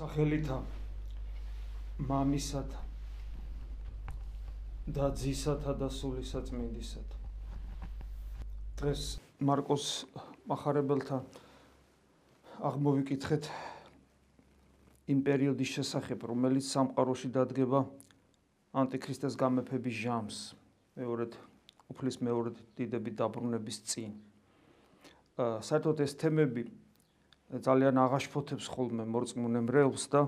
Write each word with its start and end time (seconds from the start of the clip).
სახელითა 0.00 0.56
მამისათა 2.08 2.78
და 4.96 5.08
ძისათა 5.22 5.74
და 5.82 5.88
სულისა 5.92 6.40
წმინდისათა 6.48 7.18
დღეს 8.80 9.02
მარკოს 9.44 9.88
מחარებელთა 10.52 11.18
აღმოვიკითხეთ 12.70 13.50
იმ 15.12 15.20
პერიოდის 15.28 15.76
შესახებ 15.76 16.24
რომელიც 16.32 16.72
სამყაროში 16.72 17.28
დადგება 17.36 17.84
ანტიქრისტეს 18.84 19.36
გამეფების 19.44 20.00
ჟამს 20.00 20.42
მეორედ 20.96 21.36
უფლის 21.92 22.22
მეორედ 22.24 22.56
დიდები 22.80 23.18
დაბრუნების 23.20 23.84
წინ. 23.84 24.16
საერთოდ 25.36 26.00
ეს 26.08 26.16
თემები 26.16 26.70
ძალიან 27.50 27.98
აღაშფოთებს 27.98 28.66
ხოლმე 28.70 29.04
მორწმუნე 29.10 29.60
მრევლს 29.66 30.04
და 30.14 30.20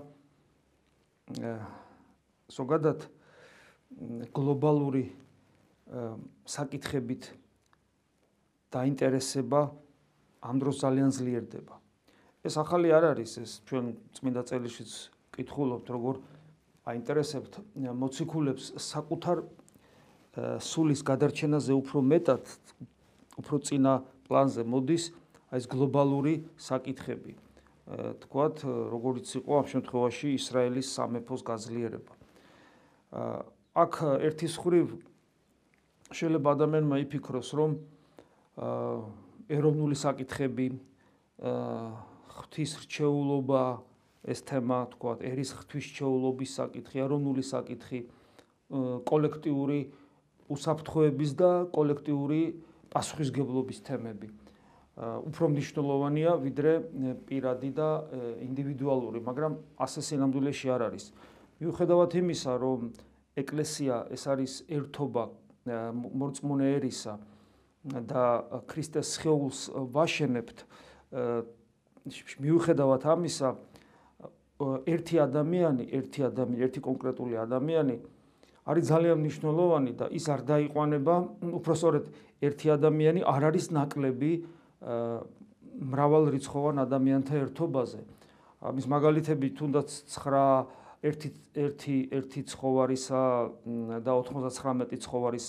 ზოგადად 2.50 3.06
გლობალური 4.34 5.04
საკითხებით 6.48 7.30
დაინტერესება 8.74 9.60
ამ 10.42 10.56
დროს 10.58 10.76
ძალიან 10.82 11.10
ძლიერდება. 11.14 11.78
ეს 12.42 12.58
ახალი 12.58 12.90
არ 12.90 13.14
არის 13.14 13.32
ეს 13.38 13.52
ჩვენ 13.70 13.94
წმინდა 14.18 14.42
წერილშიც 14.42 14.90
კითხულობთ 15.30 15.86
როგორ 15.94 16.14
აინტერესებთ 16.90 17.52
მოციქულებს 17.78 18.74
საკუთარ 18.82 19.46
სულის 20.58 21.00
გადარჩენაზე 21.06 21.72
უფრო 21.78 22.02
მეტად 22.02 22.42
უფრო 23.38 23.56
წინა 23.62 24.02
პლანზე 24.26 24.66
მოდის 24.66 25.14
ეს 25.52 25.68
გლობალური 25.68 26.34
საკითხები. 26.56 27.36
თქვათ, 28.24 28.56
როგორიც 28.64 29.26
იყო 29.42 29.52
ამ 29.58 29.66
შემთხვევაში 29.68 30.28
ისრაელის 30.38 30.88
სამეფოს 30.96 31.42
გაძლიერება. 31.44 32.12
აქ 33.76 33.92
ერთის 34.28 34.54
ხრივ 34.56 34.86
შეიძლება 36.12 36.48
ადამიანმა 36.56 36.96
იფიქროს, 37.04 37.48
რომ 37.52 37.70
ეროვნული 39.52 39.96
საკითხები, 39.98 40.66
ღვთის 42.32 42.72
რჩეულობა, 42.86 43.62
ეს 44.22 44.40
თემა, 44.46 44.78
თქვათ, 44.94 45.18
ერის 45.26 45.50
ღვთის 45.58 45.84
რჩეულობის 45.92 46.50
საკითხი, 46.62 46.96
ეროვნული 47.02 47.42
საკითხი, 47.42 48.00
კოლექტიური 49.04 49.80
უსაფრთხოების 50.48 51.30
და 51.36 51.50
კოლექტიური 51.74 52.40
პასუხისგებლობის 52.92 53.78
თემები. 53.84 54.41
უფრო 54.96 55.48
მნიშვნელოვანია 55.56 56.32
ვიდრე 56.36 56.72
პირადი 57.24 57.70
და 57.72 57.88
ინდივიდუალური, 58.44 59.24
მაგრამ 59.24 59.52
ასე 59.80 60.00
სინამდვილეში 60.04 60.68
არ 60.68 60.82
არის. 60.92 61.04
მიუხედავად 61.62 62.10
იმისა, 62.20 62.52
რომ 62.60 62.80
ეკლესია 63.32 63.94
ეს 64.12 64.22
არის 64.28 64.52
ერთობა 64.68 65.24
მორწმუნე 65.96 66.66
ერისა 66.76 67.14
და 68.04 68.24
ქრისტეს 68.68 69.16
სხეულს 69.16 69.60
ვაშენებთ, 69.72 70.58
მიუხედავად 72.42 73.02
ამისა, 73.16 73.48
ერთი 74.86 75.16
ადამიანი, 75.24 75.84
ერთი 75.88 76.20
ადამიანი, 76.28 76.62
ერთი 76.68 76.80
კონკრეტული 76.84 77.34
ადამიანი 77.40 77.96
არის 78.62 78.84
ძალიან 78.86 79.18
მნიშვნელოვანი 79.18 79.92
და 79.98 80.06
ის 80.14 80.26
არ 80.30 80.40
დაიყვანება, 80.46 81.14
უფრო 81.58 81.74
სწორედ, 81.74 82.04
ერთი 82.46 82.66
ადამიანი 82.70 83.20
არ 83.26 83.42
არის 83.50 83.66
ნაკლები 83.74 84.32
მრავალრიცხოვან 84.82 86.82
ადამიანთა 86.82 87.34
ერთობაზე. 87.46 88.02
ამის 88.62 88.86
მაგალითები 88.86 89.48
თუნდაც 89.58 89.88
9 90.06 90.70
1 91.02 91.34
1 91.54 92.14
1 92.14 92.46
ცხოვარისა 92.46 93.22
და 94.06 94.12
99 94.22 95.02
ცხოვარის 95.02 95.46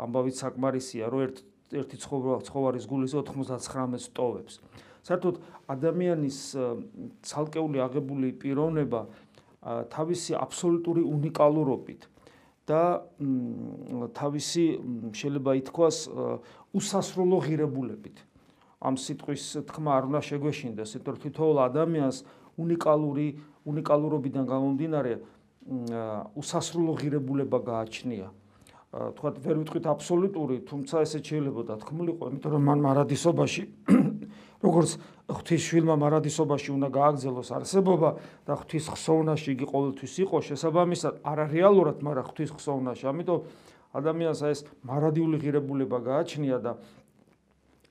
ამბავით 0.00 0.36
საკმარისია, 0.40 1.04
რომ 1.12 1.20
ერთ 1.28 1.36
ერთი 1.74 1.96
ცხოვარის 2.00 2.84
გულის 2.88 3.12
99 3.12 4.08
ტოვებს. 4.16 4.64
საერთოდ 5.04 5.36
ადამიანის 5.68 6.38
ცალკეული 7.28 7.78
აღებული 7.84 8.32
პიროვნება 8.40 9.00
თავისი 9.92 10.32
აბსოლუტური 10.40 11.04
უნიკალურობით 11.04 12.08
და 12.64 13.04
თავისი 14.16 14.64
შეიძლება 15.12 15.52
ითქვას 15.60 16.08
უსასრულო 16.72 17.38
ღირებულებით 17.44 18.24
ამ 18.84 18.94
სიტყვის 19.00 19.44
თქმა 19.64 19.90
არ 19.96 20.04
უნდა 20.12 20.20
შეგვეშინდეს, 20.28 20.90
იმიტომ 20.94 21.12
რომ 21.14 21.22
თითოეულ 21.24 21.58
ადამიანს 21.64 22.16
უნიკალური 22.60 23.28
უნიკალურობიდან 23.64 24.44
გამომდინარე 24.44 25.12
უსასრულო 26.36 26.92
ღირებულება 27.00 27.58
გააჩნია. 27.64 28.28
თქვათ 28.94 29.36
ვერ 29.42 29.56
ვიტყვით 29.64 29.86
აბსოლუტური, 29.90 30.56
თუმცა 30.70 31.02
ესე 31.02 31.18
შეიძლებოდა 31.18 31.80
თქმულიყო, 31.82 32.30
იმიტომ 32.30 32.50
რომ 32.54 32.62
მან 32.68 32.78
მარადისობაში 32.84 33.62
როგორც 34.64 34.90
ღვთის 35.34 35.62
შვილმა 35.66 35.96
მარადისობაში 35.98 36.70
უნდა 36.76 36.88
გააგზელოს 36.94 37.48
არსებობა 37.58 38.10
და 38.46 38.52
ღვთის 38.54 38.84
ხსოვნაში 38.94 39.48
იგი 39.56 39.66
ყოველთვის 39.72 40.14
იყო 40.24 40.36
შესაბამისად 40.46 41.14
არარეალურად, 41.26 41.96
მაგრამ 42.06 42.24
ღვთის 42.28 42.50
ხსოვნაში. 42.54 43.04
ამიტომ 43.10 43.40
ადამიანს 43.98 44.40
ეს 44.46 44.60
მარადიული 44.86 45.36
ღირებულება 45.42 45.98
გააჩნია 46.04 46.58
და 46.62 46.72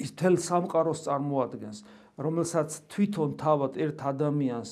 ის 0.02 0.12
თელ 0.18 0.38
სამყაროს 0.42 1.06
წარმოადგენს, 1.06 1.80
რომელსაც 2.18 2.70
თვითონ 2.90 3.38
თავად 3.38 3.78
ერთ 3.78 4.00
ადამიანს 4.14 4.72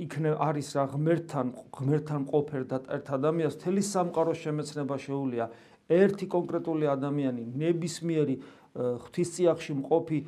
იქნებ 0.00 0.36
არის 0.38 0.68
რა 0.78 0.84
ღმერთთან 0.94 1.46
ღმერთთან 1.74 2.22
ყოფერ 2.30 2.62
და 2.70 2.78
ერთ 2.94 3.06
ადამიანს 3.16 3.56
თელი 3.60 3.82
სამყაროს 3.82 4.38
შემეცნება 4.44 4.96
შეუულია. 4.96 5.44
ერთი 5.90 6.26
კონკრეტული 6.30 6.86
ადამიანი 6.86 7.42
ნებისმიერი 7.58 8.36
ღვთისციახში 8.78 9.74
მყოფი 9.82 10.18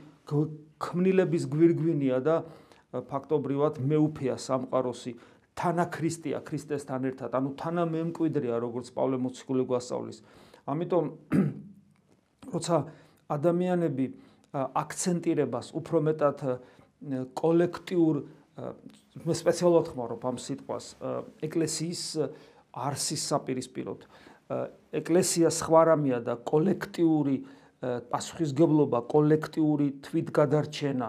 ქმნილების 0.82 1.44
გვირგვინია 1.46 2.18
და 2.26 2.36
ფაქტობრივად 2.92 3.78
მეუფეა 3.80 4.36
სამყაროსი. 4.36 5.12
თანა 5.54 5.84
ქრისტეა 5.94 6.40
ქრისტესთან 6.42 7.02
ერთად. 7.12 7.30
ანუ 7.38 7.54
თანა 7.54 7.84
მემკვიდრეა 7.86 8.56
როგორც 8.58 8.90
პავლე 8.96 9.16
მოციქული 9.22 9.62
გვასწავლის. 9.68 10.18
ამიტომ 10.66 11.04
როცა 12.54 12.76
ადამიანები 13.30 14.06
აქცენტირებას 14.52 15.72
უფრო 15.78 16.02
მეტად 16.08 16.44
კოლექტიურ 17.38 18.16
მე 19.26 19.34
სპეციალურად 19.36 19.88
ხმარობ 19.92 20.26
ამ 20.28 20.36
სიტყვას 20.38 20.86
ეკლესიის 21.48 22.02
არსის 22.72 23.22
საპირისპიროდ. 23.32 24.00
ეკლესია 24.92 25.48
სხვა 25.48 25.82
რამეა 25.88 26.18
და 26.20 26.34
კოლექტიური 26.44 27.36
პასუხისგებლობა 27.82 29.00
კოლექტიური 29.08 29.86
თვითგადარჩენა 30.04 31.08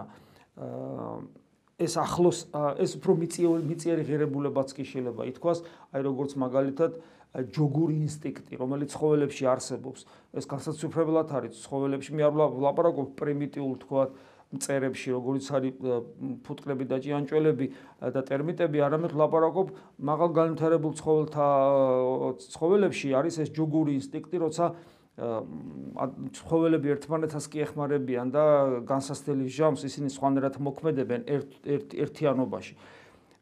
ეს 1.84 1.94
ახლოს 2.00 2.48
ეს 2.80 2.92
უფრო 2.98 3.14
მიწიერი 3.20 4.04
ღირებულებაც 4.08 4.72
კი 4.78 4.84
შეიძლება 4.88 5.28
ითქვას 5.34 5.60
აი 5.92 6.02
როგორც 6.08 6.32
მაგალითად 6.40 6.92
ჯოგური 7.34 7.96
ინსტინქტი, 8.06 8.54
რომელიც 8.62 8.94
ცხოველებში 8.94 9.44
არსებობს. 9.50 10.06
ეს 10.38 10.46
განსაცვიფრებლად 10.46 11.28
არის 11.34 11.58
ცხოველებში, 11.66 12.12
მე 12.14 12.24
არ 12.30 12.34
ვლაპარაკობ 12.62 13.08
პრიმიტიულ 13.18 13.74
თქვა 13.82 14.04
მწერებში, 14.54 15.10
როგორც 15.18 15.46
არის 15.50 15.74
ფუტკრები 16.46 16.86
და 16.86 16.98
ჭიანჭველები 17.02 17.66
და 18.14 18.22
ტერმიტები, 18.22 18.78
არამედ 18.86 19.12
ვლაპარაკობ 19.18 19.68
მაღალ 19.98 20.30
განვითარებულ 20.38 20.94
ცხოველთა 20.94 21.48
ცხოველებში 22.54 23.08
არის 23.18 23.36
ეს 23.42 23.50
ჯოგური 23.50 23.98
ინსტინქტი, 23.98 24.38
როცა 24.46 24.66
ცხოველები 26.38 26.88
ერთმანეთს 26.94 27.46
კი 27.50 27.66
ეხმარებიან 27.66 28.28
და 28.34 28.44
განსასწრელი 28.90 29.46
ჟამს 29.46 29.82
ისინი 29.90 30.10
სხვანაირად 30.10 30.58
მოქმედებენ 30.58 31.22
ერთ 31.30 31.90
ერთიანობაში. 31.98 32.74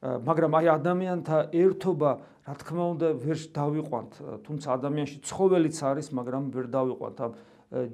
მაგრამ 0.02 0.52
აი 0.58 0.68
ადამიანთა 0.82 1.38
ერთობა 1.54 2.12
რა 2.42 2.54
თქმა 2.58 2.86
უნდა 2.98 3.08
ვერ 3.22 3.40
დავიყვანთ. 3.54 4.12
თუმცა 4.46 4.68
ადამიანში 4.82 5.18
ცხოველიც 5.22 5.78
არის 5.78 6.08
მაგრამ 6.18 6.44
ვერ 6.56 6.66
დავიყვანთ 6.74 7.18
ამ 7.22 7.32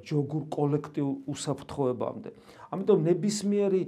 ჯოგურ 0.07 0.43
კოლექტიურ 0.47 1.13
უსაფრთხოებამდე. 1.27 2.29
ამიტომ 2.71 2.99
ნებისმიერი 3.11 3.81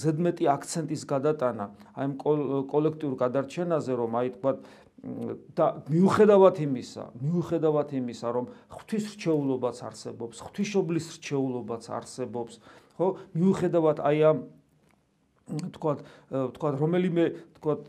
ზედმეტი 0.00 0.44
აქცენტის 0.54 1.02
გადატანა 1.12 1.64
აი 1.98 2.04
ამ 2.08 2.12
კოლექტიურ 2.70 3.14
გადარჩენაზე 3.20 3.92
რომ 4.00 4.12
აი 4.20 4.28
თქვა 4.36 4.52
და 5.58 5.66
მიუხედავად 5.92 6.56
იმისა 6.64 7.04
მიუხედავად 7.20 7.88
იმისა 8.00 8.28
რომ 8.36 8.44
ღვთის 8.72 9.04
რჩეულობაც 9.14 9.76
არსებობს 9.88 10.36
ღვთისმშობლის 10.44 11.06
რჩეულობაც 11.18 11.84
არსებობს 11.98 12.54
ხო? 12.96 13.06
მიუხედავად 13.36 13.98
აი 14.00 14.18
ამ 14.30 14.38
თქვათ 15.44 15.98
თქვათ 16.56 16.74
რომელიმე 16.80 17.24
თქვათ 17.60 17.82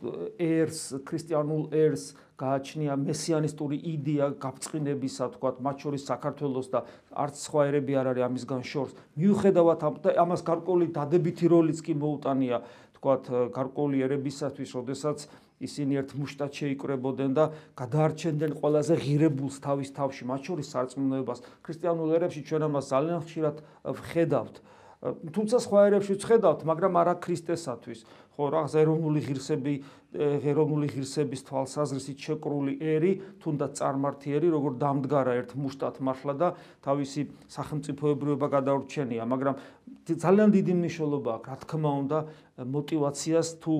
ერს 0.43 0.79
ქრისტიანულ 1.07 1.63
ერს 1.71 2.03
გააჩნია 2.35 2.97
მესიანისტური 2.99 3.79
იდეა 3.95 4.27
გაფწყინებისა 4.43 5.29
თქვათ 5.39 5.61
მათ 5.63 5.85
შორის 5.85 6.03
საქართველოს 6.11 6.67
და 6.75 6.83
არც 7.15 7.35
სხვა 7.47 7.61
ერები 7.71 7.95
არ 7.95 8.11
არის 8.11 8.27
ამისგან 8.27 8.61
შორს 8.67 8.99
მიუხედავად 9.15 9.87
ამას 10.25 10.43
გარკვეული 10.51 10.87
დადებითი 10.99 11.45
როლიც 11.55 11.79
კი 11.87 11.95
მოუტანია 11.95 12.59
თქვათ 12.99 13.23
გარკვეული 13.55 14.03
ერებისათვის 14.03 14.75
როდესაც 14.75 15.27
ისინი 15.63 16.03
ერთ 16.03 16.11
მუშტად 16.19 16.51
შეიკრებოდნენ 16.59 17.31
და 17.35 17.45
გადაარჩენდნენ 17.79 18.55
ყველაზე 18.59 18.95
ღირებულს 18.99 19.63
თავის 19.63 19.89
თავში 19.95 20.23
მათ 20.27 20.41
შორის 20.51 20.67
სარწმუნოებას. 20.75 21.39
ქრისტიანულ 21.63 22.09
ერებში 22.19 22.41
ჩვენ 22.43 22.67
ამას 22.67 22.85
ძალიან 22.91 23.21
ხშირად 23.23 23.55
ვხედავთ 23.87 24.55
თუმცა 25.03 25.57
სხვა 25.62 25.80
ერებშიც 25.92 26.21
ხედავთ, 26.25 26.62
მაგრამ 26.65 26.94
არა 26.97 27.15
ქრისტესათვის. 27.21 28.00
ხო, 28.36 28.45
რა 28.51 28.62
ღერონული 28.68 29.21
ღირსები, 29.24 29.74
ღერონული 30.15 30.88
ღირსების 30.92 31.42
თვალსაზრისით 31.47 32.18
შეკრული 32.19 32.74
ერი, 32.83 33.12
თუნდაც 33.39 33.80
წარმართიერი, 33.80 34.47
როგორ 34.51 34.71
დამდგარა 34.81 35.33
ერთ 35.39 35.51
მუშტად 35.56 35.95
მართლა 36.03 36.33
და 36.36 36.50
თავისი 36.83 37.21
სახელმწიფოებრიობა 37.47 38.47
გადაურჩენია, 38.56 39.24
მაგრამ 39.24 39.56
ძალიან 40.19 40.50
დიდი 40.51 40.74
მნიშვნელობა 40.80 41.31
აქვს, 41.36 41.48
რა 41.48 41.56
თქმა 41.63 41.91
უნდა, 42.01 42.19
мотивაციას 42.75 43.50
თუ 43.63 43.74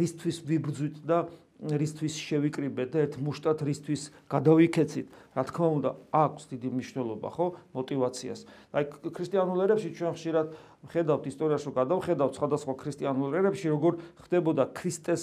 რისთვის 0.00 0.36
ვიბრძვით 0.48 0.96
და 1.04 1.18
რისთვის 1.62 2.14
შევიკრიბეთ 2.18 2.88
და 2.90 2.98
ერთ 3.06 3.14
მუშტად 3.22 3.58
რისთვის 3.62 4.02
გადავიქეცით. 4.26 5.06
რა 5.38 5.42
თქმა 5.48 5.68
უნდა, 5.78 5.90
აქვს 6.10 6.42
დიდი 6.50 6.68
მნიშვნელობა, 6.74 7.28
ხო, 7.30 7.46
мотиваციას. 7.74 8.40
აი 8.74 8.84
ქრისტიანულ 9.14 9.58
ერებში 9.64 9.88
ჩვენ 9.94 10.12
ხშირად 10.18 10.46
ხედავთ 10.90 11.24
ისტორიაში 11.30 11.66
რომ 11.70 11.74
გადავხედავთ 11.78 12.32
სხვადასხვა 12.34 12.72
ქრისტიანულ 12.74 13.30
ერებში, 13.38 13.66
როგორ 13.70 13.92
ხდებოდა 14.26 14.64
ქრისტეს 14.74 15.22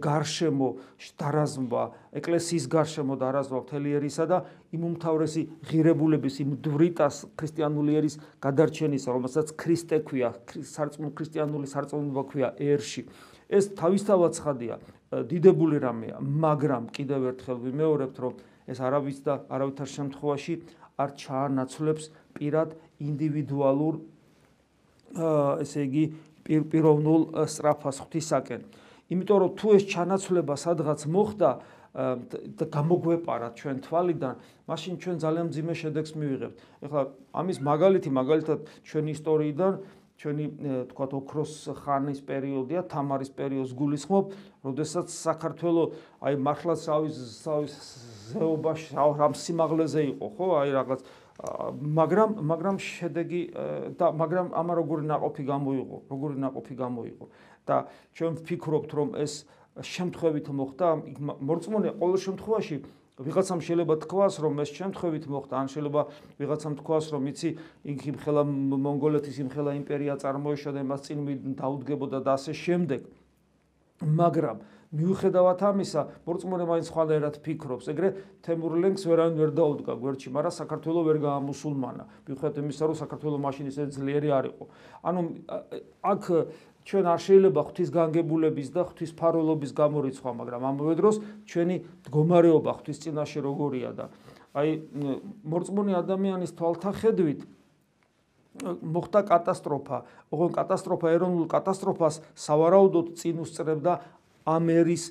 გარშემო 0.00 0.68
დარაზმვა, 1.20 1.82
ეკლესიის 2.16 2.64
გარშემო 2.70 3.14
დარაზმვა 3.20 3.58
მთელი 3.64 3.88
ერისა 3.98 4.24
და 4.30 4.38
იმ 4.72 4.82
უმთავრესი 4.88 5.42
ღირებულების, 5.68 6.34
იმ 6.44 6.50
დვრიტას 6.64 7.16
ქრისტიანული 7.36 7.92
ერის 8.00 8.16
გადარჩენისა, 8.40 9.08
რომელსაც 9.12 9.52
ქრისტე 9.60 9.96
ქვია, 10.06 10.32
სარწმუნო 10.48 11.12
ქრისტიანული 11.12 11.66
სარწმუნოება 11.68 12.22
ქვია 12.30 12.48
ერში. 12.56 13.04
ეს 13.50 13.74
თავისთავად 13.74 14.30
ცხადია, 14.38 14.78
დიდებული 15.10 15.76
რამეა, 15.82 16.22
მაგრამ 16.22 16.84
კიდევ 16.94 17.20
ერთხელ 17.34 17.58
ვიმეორებთ, 17.66 18.16
რომ 18.22 18.32
ეს 18.70 18.78
არავის 18.78 19.18
და 19.26 19.34
არავითარ 19.50 19.88
შემთხვევაში 19.90 20.54
არ 21.02 21.10
ჩაანაცვლებს 21.18 22.04
პირად 22.38 22.78
ინდივიდუალურ 23.02 23.94
ესე 25.66 25.80
იგი 25.90 26.04
პიროვნულ 26.46 27.22
სწრაფას 27.50 27.96
ღვთისაკენ. 28.06 28.62
იმიტომ 29.10 29.38
რომ 29.42 29.50
თუ 29.58 29.68
ეს 29.74 29.84
ჩანაცვლება 29.90 30.54
სადღაც 30.54 31.00
მოხდა 31.10 31.50
და 31.90 32.64
გამოგვეპარა 32.70 33.48
ჩვენ 33.58 33.76
თვალიდან, 33.82 34.34
მაშინ 34.70 34.94
ჩვენ 35.02 35.16
ძალიან 35.18 35.46
ძიმე 35.50 35.74
შედეგს 35.74 36.12
მივიღებთ. 36.14 36.56
ეხლა 36.86 37.02
ამის 37.34 37.58
მაგალითი 37.58 38.10
მაგალითად 38.14 38.58
ჩვენი 38.86 39.10
ისტორიიდან 39.18 39.72
ჩვენი 40.20 40.46
თქვათ 40.92 41.12
ოქროს 41.16 41.52
ხანის 41.80 42.20
პერიოდია, 42.28 42.84
თამარის 42.92 43.30
პერიოდს 43.32 43.72
გულისხმობ, 43.72 44.34
როდესაც 44.68 45.08
საქართველო 45.08 45.84
აი 46.20 46.36
მართლა 46.44 46.74
სავის 46.76 47.16
სავის 47.40 47.76
ზეობაში, 48.28 49.00
ამ 49.00 49.32
სიმაღლეზე 49.32 50.02
იყო, 50.12 50.26
ხო? 50.36 50.46
აი 50.60 50.68
რაღაც 50.76 51.00
მაგრამ 51.40 52.30
მაგრამ 52.52 52.76
შედეგი 52.84 53.42
და 53.96 54.06
მაგრამ 54.12 54.52
ამა 54.60 54.72
როგორი 54.76 55.04
ناقოფი 55.08 55.44
გამოიღო, 55.48 55.96
როგორი 56.12 56.36
ناقოფი 56.44 56.74
გამოიღო 56.76 57.26
და 57.64 57.76
ჩვენ 58.12 58.32
ვფიქრობთ, 58.44 58.90
რომ 59.00 59.08
ეს 59.24 59.48
შემთხვევით 59.80 60.46
მოხდა, 60.52 60.88
მორწმუნე 61.48 61.90
ყოველ 61.96 62.18
შემთხვევაში 62.26 62.76
ვიღაცამ 63.20 63.60
შეიძლება 63.60 63.94
თქვას, 64.04 64.34
რომ 64.40 64.54
ეს 64.64 64.70
შემთხვევით 64.80 65.24
მოხდა, 65.28 65.54
ან 65.60 65.66
შეიძლება 65.68 66.02
ვიღაცამ 66.40 66.74
თქვას, 66.80 67.04
რომ 67.12 67.22
იცი, 67.30 67.50
იქ 67.92 68.00
იმხელა 68.10 68.42
მონღოლეთის 68.80 69.36
იმხელა 69.44 69.70
იმპერია 69.80 70.14
წარმოიშვა 70.24 70.70
და 70.72 70.80
მას 70.88 71.00
წინ 71.04 71.18
დაუდგებოდა 71.60 72.18
და 72.24 72.30
ასე 72.40 72.52
შემდეგ. 72.56 73.00
მაგრამ 74.00 74.56
მიუხედავად 74.90 75.60
ამისა, 75.70 76.02
მორწმუნე 76.26 76.64
მაინც 76.66 76.88
ხვალერად 76.90 77.36
ფიქრობს, 77.46 77.86
ეგრე 77.94 78.08
თემურლენგს 78.42 79.06
ვერან 79.06 79.38
ვერ 79.38 79.50
დაუდგა 79.54 79.94
გვერდში, 79.94 80.28
მაგრამ 80.34 80.54
საქართველოს 80.58 81.04
ვერ 81.06 81.18
გაამუსულმანა. 81.22 82.04
მიუხედავად 82.26 82.58
იმისა, 82.58 82.82
რომ 82.90 82.96
საქართველოს 82.98 83.40
მაშინ 83.46 83.64
ისე 83.70 83.82
ძლიერი 83.94 84.28
არ 84.34 84.44
იყო. 84.50 84.64
ანუ 85.06 85.20
აქ 86.02 86.22
ჩვენ 86.90 87.04
არ 87.06 87.20
შეიძლება 87.22 87.60
ღვთის 87.70 87.90
განგებულების 87.94 88.68
და 88.74 88.82
ღვთის 88.88 89.12
ფარულობის 89.14 89.72
გამორიცხვა, 89.78 90.30
მაგრამ 90.42 90.62
ამავე 90.74 90.94
დროს 90.98 91.16
ჩვენი 91.46 91.76
მდგომარეობა 92.10 92.70
ღვთის 92.80 92.98
წინაშე 93.04 93.40
როგორია 93.46 93.90
და 93.94 94.04
აი 94.58 94.68
მორწმუნე 95.46 95.92
ადამიანის 96.02 96.50
თვალთახედვით 96.58 97.40
მოხდა 98.82 99.20
კატასტროფა. 99.30 99.96
ოღონ 100.34 100.50
კატასტროფა 100.58 101.06
ეროვნულ 101.14 101.46
კატასტროფას 101.46 102.14
სავარაუდოდ 102.34 103.06
წინ 103.14 103.36
უსწრებდა 103.46 103.92
ამერის 104.46 105.04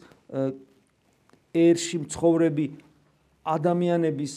ერში 1.54 1.98
მცხოვრები 2.06 2.66
ადამიანების 3.50 4.34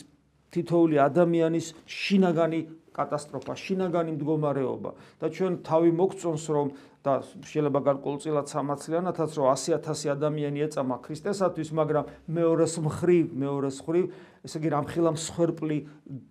თითოეული 0.52 0.96
ადამიანის 1.00 1.66
შინაგანი 1.88 2.60
კატასტროფა, 2.92 3.56
შინაგანი 3.56 4.12
მდგომარეობა. 4.20 4.90
და 5.20 5.26
ჩვენ 5.32 5.52
თავი 5.64 5.90
მოგწონს 5.96 6.44
რომ 6.52 6.66
და 7.02 7.12
შეიძლება 7.24 7.80
გარკვეულწილად 7.88 8.46
სამაცლიანათაც 8.52 9.30
რომ 9.34 9.46
100000 9.48 10.12
ადამიანი 10.12 10.58
ეწამა 10.68 10.96
ქრისტესათვის, 11.02 11.68
მაგრამ 11.72 12.04
მეორეს 12.28 12.74
მხრივ, 12.78 13.24
მეორეს 13.32 13.78
მხრივ, 13.82 14.04
ესე 14.44 14.56
იგი 14.60 14.68
რამხილა 14.76 15.10
მსხვერპლი 15.16 15.78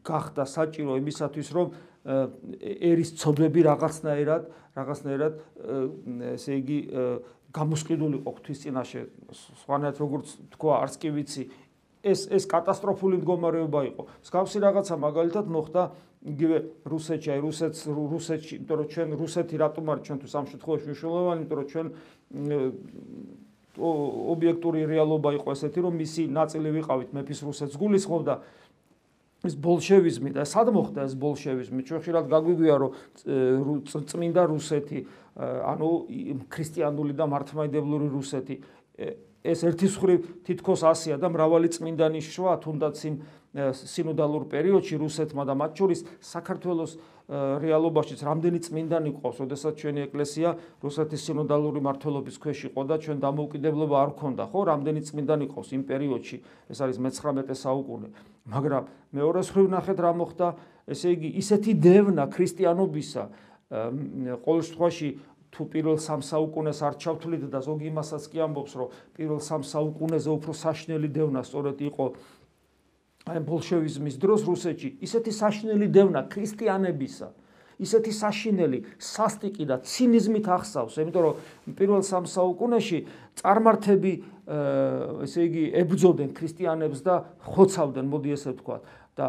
გახდა 0.06 0.44
საჭირო 0.48 0.92
იმისათვის, 1.02 1.48
რომ 1.52 1.68
ერის 2.62 3.10
ცოდვები 3.20 3.62
რაღაცნაირად, 3.68 4.44
რაღაცნაირად 4.78 5.34
ესე 6.40 6.52
იგი 6.62 6.80
გამოსყიდულიყო 7.52 8.32
ღვთისწინაშე, 8.32 9.02
სხვანაირად 9.64 9.98
როგორც 10.02 10.28
თქვა, 10.56 10.74
არც 10.88 10.96
კი 11.02 11.10
ვიცი, 11.16 11.44
ეს 12.02 12.26
ეს 12.34 12.48
კატასტროფული 12.50 13.22
მდგომარეობა 13.22 13.80
იყო. 13.92 14.04
მსგავსი 14.26 14.58
რაღაცა 14.66 14.96
მაგალითად 14.98 15.46
მოხდა 15.52 15.82
იგივე 16.32 16.58
რუსეთში, 16.86 17.30
აი 17.34 17.40
რუსეთს 17.46 17.82
რუსეთში, 17.92 18.54
იმიტომ 18.62 18.78
რომ 18.82 18.88
ჩვენ 18.94 19.10
რუსეთი 19.22 19.56
რატომ 19.62 19.84
არის 19.92 20.04
ჩვენთვის 20.08 20.34
ამ 20.38 20.46
შემთხვევაში 20.52 20.86
მნიშვნელოვანი, 20.90 21.42
იმიტომ 21.42 21.58
რომ 21.62 21.68
ჩვენ 21.72 21.88
ობიექტური 24.32 24.80
რეალობა 24.86 25.30
იყო 25.40 25.48
ესეთი, 25.56 25.80
რომ 25.86 25.94
მისი 26.02 26.22
ნაწილი 26.28 26.70
ვიყავით. 26.78 27.10
მეფის 27.16 27.40
რუსეთს 27.48 27.76
გულისხმობდა 27.82 28.34
ეს 29.42 29.56
ბოლშევიზმი 29.58 30.30
და 30.38 30.46
სად 30.46 30.70
მოხდა 30.76 31.08
ეს 31.10 31.16
ბოლშევიზმი? 31.18 31.82
ჩვენ 31.82 32.00
ხშირად 32.02 32.26
გაგვიგვია 32.30 32.76
რომ 32.78 32.92
წმინდა 33.90 34.44
რუსეთი, 34.52 35.00
ანუ 35.42 35.90
ქრისტიანული 36.52 37.14
და 37.18 37.26
მართლმადიდებლური 37.26 38.08
რუსეთი 38.12 38.56
ეს 39.42 39.64
ერთის 39.66 39.98
ხრივ 39.98 40.26
თითქოს 40.46 40.86
100-ია 40.86 41.18
და 41.18 41.28
მრავალი 41.34 41.70
წმინდანი 41.74 42.22
შვა 42.22 42.62
თუნდაც 42.62 42.98
იმ 43.10 43.16
სინოდალურ 43.52 44.48
პერიოდში 44.48 44.96
რუსეთმა 45.02 45.44
და 45.44 45.54
მათ 45.60 45.72
შორის 45.76 46.00
საქართველოს 46.24 46.92
რეალობაშიც 47.32 48.20
რამდენი 48.28 48.60
წმინდანი 48.64 49.12
ყავს, 49.20 49.38
ოდესაც 49.44 49.74
ჩვენი 49.80 50.02
ეკლესია 50.08 50.50
რუსეთის 50.84 51.22
სინოდალური 51.32 51.80
მართლობის 51.84 52.36
ქვეშ 52.44 52.60
იყო 52.72 52.82
და 52.92 52.96
ჩვენ 53.00 53.18
დამოუკიდებლობა 53.24 53.96
არ 54.04 54.12
ქონდა, 54.20 54.44
ხო? 54.52 54.60
რამდენი 54.72 55.02
წმინდანი 55.08 55.46
ყავს 55.52 55.70
იმ 55.72 55.84
პერიოდში, 55.88 56.38
ეს 56.72 56.80
არის 56.84 56.98
მე-19 57.00 57.56
საუკუნე. 57.56 58.08
მაგრამ 58.52 58.84
მეორე 59.16 59.42
ხრივ 59.48 59.68
ნახეთ 59.72 59.98
რა 60.00 60.12
მოხდა, 60.12 60.48
ესე 60.92 61.08
იგი 61.16 61.30
ისეთი 61.40 61.72
დევნა 61.80 62.24
ქრისტიანობისა 62.32 63.24
ყოველ 63.72 64.62
შემთხვევაში 64.68 65.10
თუ 65.52 65.62
პირველ 65.68 65.98
სამ 66.00 66.22
საუკუნეს 66.24 66.80
არ 66.80 66.96
ჩავთვლით 66.96 67.44
და 67.52 67.60
ზოგი 67.60 67.88
იმასაც 67.92 68.24
კი 68.32 68.40
ამბობს, 68.40 68.72
რომ 68.80 68.88
პირველ 69.16 69.40
სამ 69.44 69.62
საუკუნეზე 69.68 70.30
უფრო 70.32 70.52
საშნელი 70.56 71.10
დევნა 71.12 71.44
სწორედ 71.44 71.78
იყო 71.92 72.06
აი 73.30 73.42
ბოლშევიზმის 73.46 74.16
დროს 74.18 74.42
რუსეთში, 74.50 74.90
ისეთი 75.06 75.32
საშნელი 75.36 75.88
დევნა 75.94 76.26
ქრისტიანებისა, 76.32 77.30
ისეთი 77.82 78.12
საშინელი 78.14 78.80
სასტიკი 79.02 79.66
და 79.70 79.78
ცინიზმით 79.86 80.46
ახსავს, 80.54 80.98
იმიტომ 81.02 81.24
რომ 81.26 81.76
პირველ 81.78 82.02
სამ 82.06 82.26
საუკუნეში 82.30 83.00
წარმართები 83.42 84.14
ესე 85.26 85.42
იგი 85.50 85.64
ებრძოდნენ 85.82 86.30
ქრისტიანებს 86.38 87.00
და 87.06 87.16
ხოცავდნენ, 87.46 88.06
მოდი 88.10 88.30
ესე 88.38 88.54
ვთქვა 88.54 88.78
და 89.18 89.28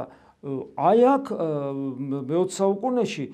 აი 0.76 1.00
აქ 1.16 1.25
მე-20 1.32 2.56
საუკუნეში 2.61 3.26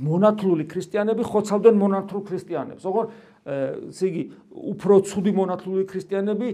მონათლული 0.00 0.64
ქრისტიანები 0.70 1.22
ხოცავდნენ 1.26 1.76
მონათლულ 1.76 2.22
ქრისტიანებს. 2.24 2.82
ოღონ 2.88 3.10
ესე 3.46 4.08
იგი 4.10 4.22
უფრო 4.74 4.94
ცუდი 5.06 5.32
მონათლული 5.38 5.84
ქრისტიანები 5.86 6.48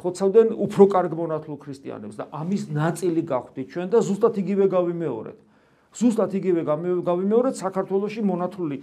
ხოცავდნენ 0.00 0.52
უფრო 0.64 0.84
კარგ 0.88 1.12
მონათლულ 1.18 1.58
ქრისტიანებს 1.60 2.16
და 2.16 2.24
ამის 2.32 2.62
ნაწილი 2.72 3.22
გავხდით 3.28 3.66
ჩვენ 3.68 3.88
და 3.92 3.98
ზუსტად 4.00 4.34
იგივე 4.40 4.66
გავიმეორეთ. 4.72 5.38
ზუსტად 5.90 6.32
იგივე 6.40 6.62
გავიმეორეთ 7.04 7.54
საქართველოსი 7.60 8.22
მონათლული 8.24 8.76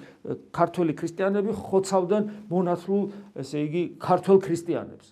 ქართველი 0.53 0.93
ქრისტიანები 1.01 1.51
ხოცავდნენ 1.57 2.23
მონათლულ 2.51 3.03
ესე 3.41 3.57
იგი 3.65 3.83
ქართველ 3.97 4.37
ქრისტიანებს. 4.37 5.07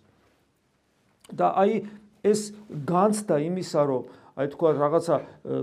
და 1.34 1.48
აი 1.50 1.74
ეს 2.22 2.54
განცდა 2.86 3.36
იმისა 3.42 3.82
რომ 3.90 4.04
აი 4.36 4.48
თქვა 4.52 4.70
რაღაცა 4.76 5.16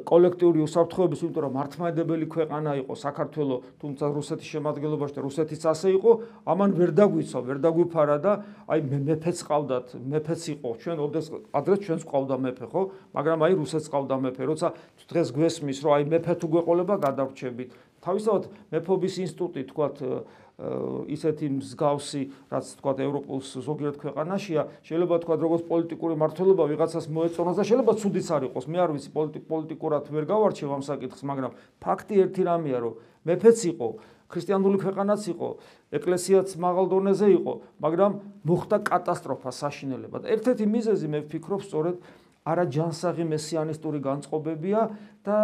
კოლექტიური 0.09 0.65
უსაფრთხოების, 0.65 1.21
იმიტომ 1.23 1.43
რომ 1.45 1.53
მართლმადიდებელი 1.61 2.27
ქვეყანა 2.33 2.71
იყო 2.81 2.95
საქართველოს, 2.97 3.61
თუმცა 3.85 4.05
რუსეთის 4.17 4.49
შემადგენლობაში 4.49 5.13
და 5.13 5.21
რუსეთის 5.29 5.63
ასე 5.69 5.89
იყო, 5.93 6.11
ამან 6.49 6.71
ვერ 6.81 6.91
დაგვიცო, 6.97 7.39
ვერ 7.53 7.59
დაგვიფარა 7.61 8.17
და 8.25 8.33
აი 8.73 8.81
მეფეც 8.89 9.39
ყავდათ, 9.45 9.87
მეფეც 10.09 10.43
იყო. 10.57 10.69
ჩვენ 10.81 10.97
ოდეს 11.05 11.27
ადრე 11.53 11.77
ჩვენს 11.85 12.03
ყავდა 12.09 12.37
მეფე, 12.49 12.67
ხო? 12.73 12.83
მაგრამ 13.13 13.39
აი 13.45 13.53
რუსეთს 13.61 13.89
ყავდა 13.93 14.17
მეფე, 14.25 14.43
როცა 14.49 14.69
დღეს 15.05 15.29
გვესმის, 15.37 15.79
რომ 15.85 15.93
აი 15.93 16.05
მეფე 16.09 16.33
თუ 16.41 16.47
გვეყოლება, 16.49 16.95
გადავრჩებით. 16.97 17.69
თავისთავად 18.03 18.43
მეფობის 18.73 19.15
ინსტიტუტი 19.23 19.63
თქვა 19.73 19.87
ისეთი 20.63 21.47
მსგავსი, 21.59 22.23
რაც 22.53 22.67
თქვა 22.79 22.93
ევროპის 23.03 23.47
ზოგიერთ 23.67 23.97
ქვეყანაშია, 23.99 24.63
შეიძლება 24.85 25.17
თქვა 25.25 25.35
როგორც 25.43 25.63
პოლიტიკური 25.67 26.15
მართლობა 26.23 26.65
ვიღაცას 26.71 27.09
მოეწონოს 27.09 27.57
და 27.59 27.65
შეიძლება 27.67 27.93
ცუდიც 27.99 28.29
არ 28.31 28.43
იყოს. 28.53 28.65
მე 28.69 28.79
არ 28.85 28.91
ვიცი 28.95 29.11
პოლიტიკურად 29.49 30.05
ვერ 30.13 30.25
გავარჩევ 30.29 30.69
ამ 30.77 30.83
საკითხს, 30.87 31.21
მაგრამ 31.25 31.53
ფაქტი 31.83 32.15
ერთი 32.23 32.43
რამეა, 32.47 32.79
რომ 32.85 32.95
მეფეც 33.27 33.59
იყო, 33.73 33.89
ქრისტიანული 34.33 34.79
ქვეყანაც 34.81 35.23
იყო, 35.29 35.49
ეკლესიაც 35.93 36.49
მაღალ 36.57 36.87
დონეზე 36.89 37.29
იყო, 37.37 37.53
მაგრამ 37.85 38.13
მოხდა 38.49 38.77
კატასტროფა 38.87 39.51
საშინელებად. 39.53 40.23
ერთ-ერთი 40.25 40.65
მიზეზი 40.69 41.07
მე 41.13 41.19
ვფიქრობ 41.27 41.61
სწორედ 41.69 41.97
არა 42.43 42.65
ჯანსაღი 42.75 43.25
მესიანისტური 43.31 44.01
განწყობებია 44.03 44.81
და 45.23 45.39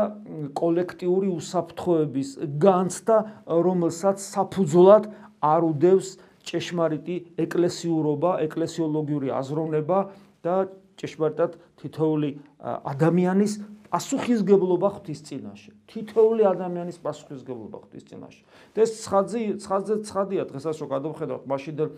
კოლექტიური 0.58 1.30
უსაფრთხოების 1.30 2.30
განცდა, 2.58 3.16
რომელსაც 3.46 4.18
საფუძვლად 4.18 5.04
არ 5.38 5.62
უდევს 5.70 6.08
ჭეშმარიტი 6.48 7.16
ეკლესიურობა, 7.38 8.30
ეკლესიოლოგიური 8.48 9.28
აზროვნება 9.30 9.98
და 10.42 10.54
ჭეშმარიტად 10.98 11.52
თითოეული 11.78 12.30
ადამიანის 12.66 13.52
პასუხისგებლობა 13.88 14.88
ღვთის 14.98 15.20
წინაშე. 15.24 15.70
თითოეული 15.88 16.42
ადამიანის 16.44 16.98
პასუხისგებლობა 17.00 17.78
ღვთის 17.84 18.04
წინაშე. 18.10 18.42
და 18.74 18.78
ეს 18.84 18.90
ცხაძი, 19.06 19.42
ცხაძე 19.64 19.94
ცხადია 20.04 20.42
დღესაც 20.50 20.76
რო 20.82 20.86
გადავხედავთ 20.92 21.44
მაშინდელ 21.48 21.90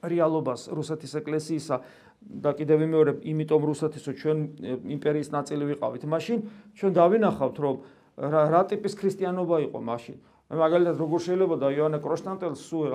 რეალობას 0.00 0.70
რუსეთის 0.72 1.12
ეკლესიისა 1.20 1.76
და 2.20 2.50
კიდევ 2.54 2.76
ვიმეორებ, 2.84 3.16
იმიტომ 3.24 3.62
რუსეთისო 3.70 4.10
ჩვენ 4.20 4.38
იმპერიის 4.96 5.28
ნაწილი 5.34 5.64
ვიყავით, 5.72 6.02
მაშინ 6.04 6.38
ჩვენ 6.76 6.92
დავინახავთ, 7.00 7.56
რომ 7.64 7.76
რა 8.20 8.62
ტიპის 8.70 8.92
ქრისტიანობა 9.00 9.56
იყო 9.66 9.78
მაშინ. 9.80 10.16
მაგალითად, 10.50 10.98
როგორ 10.98 11.20
შეიძლება 11.22 11.56
და 11.62 11.68
იოანე 11.70 11.98
კროშტანტელს 12.02 12.62
სულ 12.66 12.86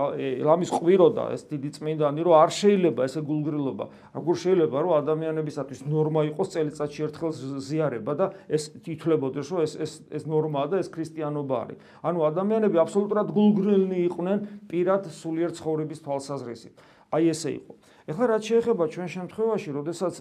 ლამის 0.44 0.72
ყვიროდა 0.76 1.24
ეს 1.32 1.48
დიდი 1.48 1.70
წმინდანი, 1.72 2.20
რომ 2.28 2.36
არ 2.36 2.52
შეიძლება 2.52 3.02
ესე 3.08 3.22
გულგრილობა. 3.24 3.86
როგორ 4.12 4.36
შეიძლება, 4.44 4.76
რომ 4.84 4.92
ადამიანებისათვის 5.00 5.80
ნორმა 5.88 6.22
იყოს 6.36 6.52
წელიწადში 6.52 7.00
ერთხელ 7.08 7.32
ზიარება 7.64 8.12
და 8.20 8.26
ეს 8.52 8.76
თითლებოდეს, 8.84 9.48
რომ 9.56 9.60
ეს 9.64 9.74
ეს 9.80 9.92
ეს 10.12 10.24
ნორმაა 10.28 10.68
და 10.68 10.76
ეს 10.84 10.92
ქრისტიანობა 10.92 11.56
არის. 11.64 11.78
ანუ 12.04 12.20
ადამიანები 12.28 12.78
აბსოლუტურად 12.84 13.28
გულგრილნი 13.32 13.98
იყვნენ 14.12 14.38
პირად 14.68 15.08
სულიერ 15.08 15.56
ცხოვრების 15.56 16.00
თვალსაზრისით. 16.04 16.76
აი 17.16 17.24
ესე 17.32 17.52
იყო. 17.56 17.74
ეხლა 18.06 18.26
რაც 18.32 18.44
შეეხება 18.46 18.84
ჩვენ 18.94 19.08
შემთხვევაში, 19.16 19.70
როდესაც 19.76 20.14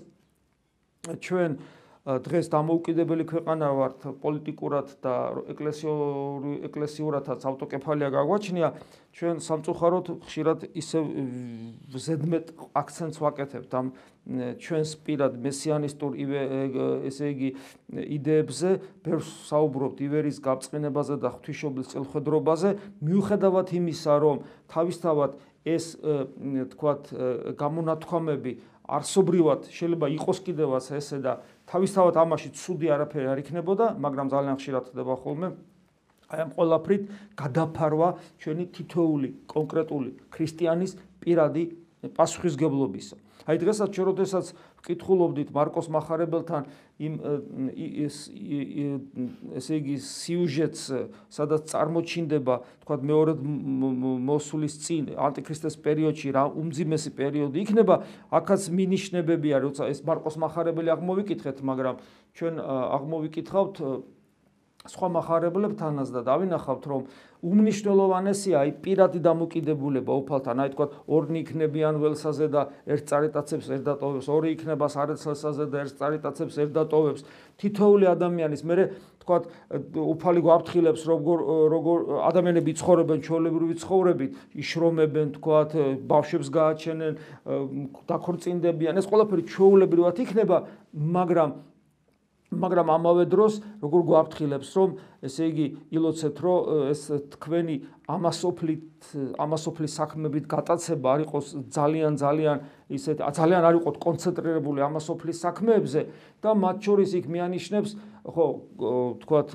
ჩვენ 1.24 1.50
დღეს 2.04 2.46
დამოუკიდებელი 2.52 3.24
ქვეყანა 3.32 3.68
ვართ 3.80 4.00
პოლიტიკურად 4.20 4.88
და 5.00 5.14
ეკლესიური 5.48 6.52
ეკლესიურათაც 6.68 7.40
ავტოკეფალია 7.48 8.08
გაგვაჩნია, 8.12 8.68
ჩვენ 9.16 9.40
სამწუხაროდ 9.40 10.06
ხშირად 10.28 10.68
ისე 10.76 11.00
ზედმეტ 11.96 12.46
აქცენტს 12.76 13.16
ვაკეთებთ. 13.24 13.72
ამ 13.72 13.86
ჩვენს 14.60 14.90
პირად 15.00 15.32
მესიანისტურ 15.40 16.12
ესე 17.08 17.26
იგი 17.32 17.48
იდეებზე, 18.20 18.70
ბევრს 19.00 19.28
საუბრობთ 19.48 19.96
ივერის 20.04 20.38
გაბწყინებაზე 20.44 21.14
და 21.24 21.28
ღვთისმშობლის 21.40 21.88
წელხედრობაზე, 21.88 22.70
მიუხედავად 23.00 23.66
იმისა, 23.80 24.12
რომ 24.20 24.36
თავისთავად 24.68 25.30
ეს 25.64 25.96
თქვათ 26.74 27.02
გამონათქვამები 27.56 28.52
არსობრივად 28.84 29.68
შეიძლება 29.72 30.06
იყოს 30.12 30.38
კიდევაც 30.44 30.84
ესე 31.00 31.18
და 31.24 31.40
თავისთავად 31.72 32.14
ამაში 32.20 32.48
ცუდი 32.52 32.90
არაფერი 32.92 33.26
არ 33.32 33.38
იქნებოდა, 33.40 33.86
მაგრამ 33.96 34.26
ძალიან 34.28 34.56
ხშირად 34.60 34.84
ხდება 34.92 35.14
ხოლმე 35.24 35.48
აი 36.34 36.40
ამ 36.44 36.50
ყოლაფრით 36.56 37.02
გადაფარვა 37.38 38.08
ჩვენი 38.42 38.64
თითოეული 38.76 39.28
კონკრეტული 39.48 40.10
ქრისტიანის 40.34 40.92
პირადი 41.20 41.64
პასუხისგებლობისა. 42.16 43.16
აი 43.44 43.56
დღესაც 43.60 43.88
ჩვენ 43.92 44.06
როდესაც 44.08 44.46
ვკითხულობდით 44.84 45.48
მარკოს 45.56 45.88
მახარებელთან 45.88 46.66
იმ 47.00 47.14
ესე 49.56 49.78
იგი 49.80 49.96
სიუჟეტს, 50.04 50.82
სადაც 51.32 51.72
წარმოჩინდება, 51.72 52.54
თქვა 52.84 52.96
მეორედ 53.00 53.40
მოსulis 54.28 54.76
წინ 54.84 55.08
ანტიქრისტეს 55.16 55.80
პერიოდში 55.80 56.28
რა 56.36 56.44
უმძიმესი 56.52 57.10
პერიოდი 57.16 57.64
იქნება, 57.64 57.96
აქაც 58.28 58.68
მინიშნებებია, 58.76 59.56
როცა 59.64 59.88
ეს 59.88 60.04
მარკოს 60.04 60.36
მახარებელი 60.44 60.92
აღმოვიკითხეთ, 60.92 61.64
მაგრამ 61.64 61.96
ჩვენ 62.36 62.54
აღმოვიკითხავთ 62.60 63.74
სხვა 64.84 65.08
מחარებლებთანაც 65.16 66.10
და 66.12 66.20
დავინახავთ 66.28 66.86
რომ 66.92 67.04
უმნიშვნელოვანესია 67.40 68.56
აი 68.60 68.72
პირადი 68.84 69.20
დამოკიდებულება 69.24 70.12
უფალთან. 70.20 70.60
აი 70.60 70.68
თქვა 70.76 70.86
ორნი 71.08 71.40
იქნებიან 71.40 71.96
ველსაზე 72.04 72.46
და 72.52 72.62
ერთ 72.84 73.04
წარიტაცებს 73.08 73.66
ერთ 73.80 73.82
დატოვებს. 73.88 74.28
ორი 74.28 74.48
იქნება 74.52 74.86
სარეცელსაზე 74.92 75.64
და 75.72 75.76
ერთ 75.88 75.94
წარიტაცებს 76.04 76.54
ერთ 76.60 76.72
დატოვებს. 76.76 77.20
თითოეული 77.64 78.04
ადამიანის 78.12 78.62
მე 78.68 78.74
თქვა 79.24 79.36
უფალი 80.04 80.40
გვაფრთხილებს 80.44 81.02
როგორ 81.08 81.38
როგორ 81.72 81.98
ადამიანები 82.28 82.72
ცხოვრობენ 82.76 83.18
ჩვეულებრივი 83.24 83.74
ცხოვრებით 83.80 84.32
იშრომებენ 84.52 85.26
თქვა 85.40 85.58
ბავშვებს 86.12 86.48
გააჩენენ 86.52 87.12
დაქორწინდებიან. 88.04 89.00
ეს 89.00 89.08
ყველაფერი 89.08 89.42
ჩვეულებრივად 89.48 90.16
იქნება 90.28 90.56
მაგრამ 90.92 91.72
მაგრამ 92.62 92.88
ამავე 92.94 93.24
დროს 93.30 93.58
როგორ 93.82 94.00
გვაფრთხილებს 94.10 94.68
რომ 94.78 94.90
ესე 95.24 95.44
იგი 95.50 95.66
ილოცეთ 95.96 96.36
რომ 96.44 96.58
ეს 96.94 97.02
თქვენი 97.34 97.76
ამასოფლით 98.14 99.08
ამასოფლის 99.40 99.92
საქმებით 100.00 100.44
გატაცება 100.50 101.08
არ 101.14 101.20
იყოს 101.24 101.46
ძალიან 101.72 102.12
ძალიან 102.20 102.56
ისეთ 102.98 103.24
ძალიან 103.38 103.62
არ 103.64 103.74
იყოთ 103.80 103.96
კონცენტრირებული 104.04 104.80
ამასოფლის 104.84 105.38
საქმეებზე 105.46 106.00
და 106.44 106.50
მათ 106.64 106.76
შორის 106.84 107.10
იქ 107.20 107.26
მიანიშნებს 107.32 107.90
ხო 108.28 108.46
თქვათ 109.24 109.48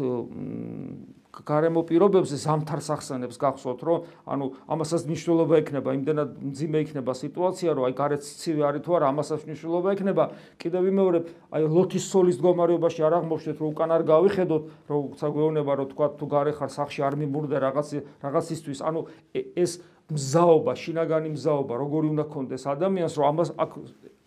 გარემო 1.29 1.83
პირობებზე 1.85 2.37
ზამთარს 2.41 2.89
ახსენებს 2.89 3.37
გახსოვთ 3.37 3.81
რომ 3.85 4.05
ანუ 4.33 4.45
ამასაც 4.73 5.05
მნიშვნელობა 5.05 5.59
ექნება 5.61 5.93
იმდენად 5.93 6.29
მძიმე 6.41 6.79
იქნება 6.85 7.13
სიტუაცია 7.13 7.75
რომ 7.77 7.85
აი 7.85 7.93
გარეთ 7.99 8.21
ცივი 8.25 8.61
არის 8.65 8.81
თუ 8.81 8.91
არა 8.97 9.05
ამასაც 9.13 9.45
მნიშვნელობა 9.45 9.93
ექნება. 9.93 10.23
კიდევ 10.57 10.81
ვიმეორებ 10.89 11.23
აი 11.53 11.61
ლოთის 11.69 12.05
სოლის 12.09 12.37
მდგომარეობაში 12.41 13.01
არ 13.05 13.13
აღმოჩნდეთ 13.21 13.57
რომ 13.61 13.69
უკან 13.69 13.89
არ 13.93 14.03
გავიხედოთ 14.09 14.63
რომ 14.89 15.03
საგვეუბნება 15.21 15.71
რომ 15.77 15.87
თქვა 15.93 16.07
თუ 16.17 16.25
გარე 16.33 16.51
ხარ 16.57 16.71
სახში 16.73 17.01
არ 17.05 17.13
მიმურდა 17.21 17.57
რაღაც 17.61 17.87
რაღაცისთვის. 18.25 18.79
ანუ 18.89 18.99
ეს 19.29 19.71
მზაობა 20.09 20.73
შინაგანი 20.73 21.29
მზაობა 21.37 21.73
როგორი 21.77 22.07
უნდა 22.17 22.25
კონდეს 22.33 22.65
ადამიანს 22.65 23.13
რომ 23.21 23.25
ამას 23.29 23.49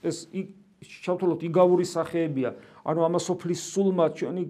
ეს 0.07 0.17
შევთვალოთ 0.83 1.41
იგავური 1.51 1.87
სახეებია. 1.87 2.55
ანუ 2.87 3.01
ამას 3.07 3.23
სოფლის 3.27 3.61
სულმა 3.75 4.07
ჩვენი 4.19 4.43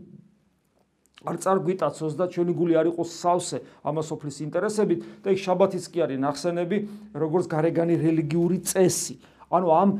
არ 1.22 1.36
წარგვიტაცოს 1.42 2.14
და 2.18 2.26
ჩვენი 2.32 2.52
გული 2.58 2.74
არ 2.78 2.86
იყოს 2.92 3.10
სავსე 3.22 3.58
ამასოფლის 3.86 4.36
ინტერესებით 4.46 5.00
და 5.22 5.28
იქ 5.34 5.38
შაბათიც 5.42 5.84
კი 5.92 5.98
არის 6.06 6.22
ნახსენები 6.22 6.78
როგორც 7.14 7.44
გარეგანი 7.52 7.94
რელიგიური 8.02 8.58
წესი. 8.66 9.14
ანუ 9.52 9.68
ამ 9.70 9.90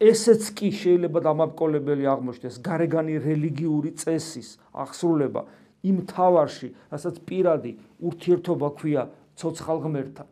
ესეც 0.00 0.42
კი 0.56 0.68
შეიძლება 0.74 1.18
დამაბკოლებელი 1.24 2.04
აღმოჩნდეს 2.14 2.56
გარეგანი 2.64 3.14
რელიგიური 3.24 3.90
წესის 4.00 4.48
აღსრულება 4.72 5.42
იმ 5.84 5.96
თავარში, 6.08 6.68
რასაც 6.92 7.16
პირადი 7.28 7.72
ურთიერთობა 8.00 8.68
ქვია 8.78 9.02
ცოცხალ 9.36 9.78
ღმერთთან. 9.84 10.28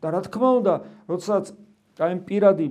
და 0.00 0.06
რა 0.12 0.20
თქმა 0.28 0.50
უნდა, 0.60 0.74
როდესაც 1.08 1.44
აი 1.96 2.12
ამ 2.12 2.20
პირადი 2.28 2.66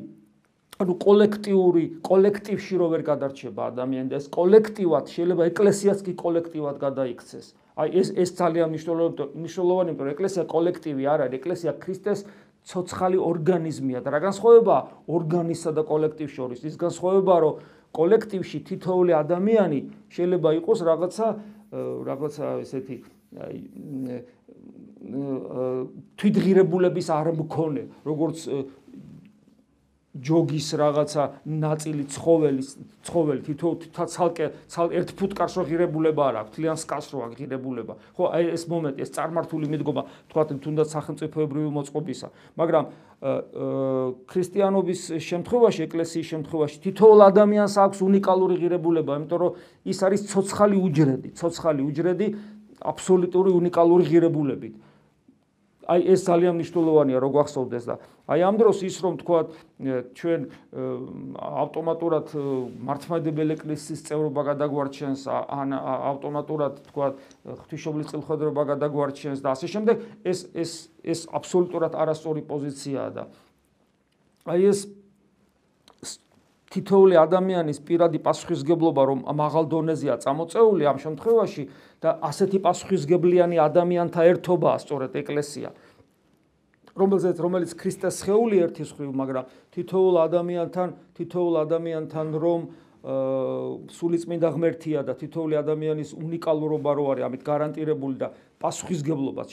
ანუ 0.75 0.93
კოლექტიური 0.99 1.83
კოლექტივში 2.03 2.75
რო 2.79 2.87
ვერ 2.91 3.03
გადარჩება 3.07 3.67
ადამიანი 3.71 4.11
და 4.11 4.17
ეს 4.19 4.27
კოლექტივად 4.27 5.05
შეიძლება 5.07 5.43
ეკლესიაც 5.51 5.99
კი 6.03 6.13
კოლექტივად 6.19 6.75
გადაიქცეს. 6.83 7.45
აი 7.79 7.87
ეს 7.95 8.07
ეს 8.11 8.29
ძალიან 8.35 8.67
მნიშვნელოვანი, 8.75 9.89
იმიტომ 9.91 10.03
რომ 10.03 10.15
ეკლესია 10.15 10.43
კოლექტივი 10.51 11.03
არ 11.07 11.19
არის, 11.25 11.37
ეკლესია 11.39 11.71
ქრისტეს 11.79 12.19
ცოცხალი 12.67 13.17
ორგანიზმია 13.31 13.99
და 14.03 14.09
რა 14.15 14.19
განსხვავება 14.27 14.77
ორგანიზსა 15.07 15.71
და 15.79 15.83
კოლექტივ 15.87 16.27
შორის? 16.35 16.59
ის 16.67 16.75
განსხვავება, 16.75 17.35
რომ 17.39 17.53
კოლექტივში 17.95 18.59
თითოეული 18.67 19.11
ადამიანი 19.15 19.79
შეიძლება 20.11 20.49
იყოს 20.59 20.79
რაღაცა 20.83 21.27
რაღაცა 22.09 22.45
ესეთი 22.63 22.97
აი 23.35 23.59
თვითღირებულების 26.19 27.07
არ 27.13 27.27
მქონე 27.37 27.83
როგორც 28.09 28.37
ჯოგის 30.15 30.67
რაღაცა 30.79 31.23
ნაწილი 31.45 32.03
ცხოველის 32.07 32.67
ცხოველი 33.03 33.41
თითო 33.45 33.67
ცალკე 33.91 34.45
ცალ 34.71 34.87
ერთ 34.95 35.09
ფუტკარს 35.19 35.53
რო 35.59 35.63
ღირებულება 35.67 36.21
არ 36.31 36.35
აქვს 36.39 36.51
თლიან 36.55 36.77
სკას 36.79 37.05
რო 37.11 37.19
აქვს 37.25 37.35
ღირებულება. 37.35 37.93
ხო 38.15 38.23
აი 38.31 38.43
ეს 38.55 38.63
მომენტი 38.71 38.99
ეს 39.03 39.11
წარმართული 39.11 39.65
მიდგომა 39.75 40.03
თქვა 40.31 40.43
თუნდაც 40.55 40.87
სახელმწიფოებრივი 40.95 41.69
მოწყობისა. 41.75 42.27
მაგრამ 42.55 42.85
ქრისტიანობის 43.25 45.01
შემთხვევაში 45.23 45.81
ეკლესიის 45.87 46.27
შემთხვევაში 46.31 46.77
თითოეულ 46.83 47.21
ადამიანს 47.31 47.75
აქვს 47.85 47.99
უნიკალური 48.05 48.55
ღირებულება 48.59 49.11
იმიტომ 49.19 49.39
რომ 49.39 49.51
ის 49.91 49.99
არის 50.05 50.21
ცოცხალი 50.31 50.77
უჯრედი 50.85 51.29
ცოცხალი 51.39 51.81
უჯრედი 51.89 52.27
აბსოლუტური 52.91 53.51
უნიკალური 53.55 54.03
ღირებულებით 54.11 54.73
აი 55.85 56.01
ეს 56.13 56.25
ძალიან 56.25 56.57
მნიშვნელოვანია 56.57 57.19
რო 57.21 57.29
გვახსოვდეს 57.35 57.85
და 57.85 57.95
აი 58.25 58.39
ამ 58.41 58.55
დროს 58.57 58.77
ის 58.89 58.95
რომ 59.05 59.13
თქვა 59.21 59.39
ჩვენ 60.17 60.41
ავტომატურად 61.61 62.33
მართლმადიდებელი 62.89 63.53
ეკლესიის 63.57 64.01
წევრობა 64.09 64.41
გადაგვარჩენს 64.49 65.21
ან 65.29 65.69
ავტომატურად 65.77 66.73
თქვა 66.89 67.07
ღვთისმშობლის 67.45 68.07
წილხვედრობა 68.11 68.63
გადაგვარჩენს 68.73 69.39
და 69.45 69.53
ასე 69.53 69.67
შემდეგ 69.69 69.95
ეს 70.25 70.39
ეს 70.57 70.71
ეს 71.05 71.19
აბსოლუტურად 71.29 71.93
არასწორი 71.93 72.41
პოზიციაა 72.49 73.09
და 73.13 73.23
აი 74.49 74.61
ეს 74.73 74.89
თითოეული 76.75 77.15
ადამიანის 77.15 77.79
პირადი 77.87 78.19
პასუხისგებლობა 78.19 79.01
რომ 79.09 79.19
მაღალ 79.31 79.65
დონეზეა 79.71 80.15
წამოწეული 80.19 80.83
ამ 80.91 80.97
შემთხვევაში 80.99 81.63
და 82.03 82.19
ასეთი 82.29 82.59
პასუხისგებლიანი 82.67 83.57
ადამიანთა 83.63 84.21
ერთობაა 84.35 84.77
სწორედ 84.83 85.11
ეკლესია. 85.23 85.71
რომელზეც 86.95 87.37
რომელიც 87.43 87.71
ქრისტეს 87.75 88.23
შეეული 88.23 88.57
ერთის 88.65 88.89
ხრივ 88.95 89.11
მაგრამ 89.19 89.45
თითოეულ 89.75 90.15
ადამიანთან 90.31 90.89
თითოეულ 91.19 91.55
ადამიანთან 91.67 92.27
რომ 92.39 92.61
სულიწმინდა 93.05 94.49
ღმერთია 94.55 95.03
და 95.03 95.13
თითოეული 95.19 95.59
ადამიანის 95.59 96.15
უნიკალურობა 96.15 96.91
რო 96.95 97.05
არის 97.13 97.25
ამით 97.27 97.43
გარანტირებული 97.45 98.15
და 98.17 98.31
პასუხისგებლობაც 98.63 99.47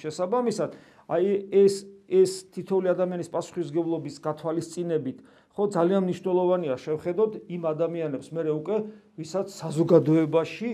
შესაბამისად 0.00 0.70
აი 1.06 1.26
ეს 1.52 1.74
ეს 2.10 2.32
თითოეული 2.54 2.90
ადამიანის 2.90 3.30
პასუხისგებლობის 3.30 4.16
გათვალისწინებით 4.26 5.22
ხო 5.56 5.64
ძალიან 5.72 6.02
მნიშვნელოვანია 6.04 6.74
შევხედოთ 6.76 7.32
იმ 7.48 7.62
ადამიანებს. 7.72 8.28
მე 8.28 8.42
უკვე 8.60 8.76
ვისაც 9.16 9.46
საზოგადოებაში 9.56 10.70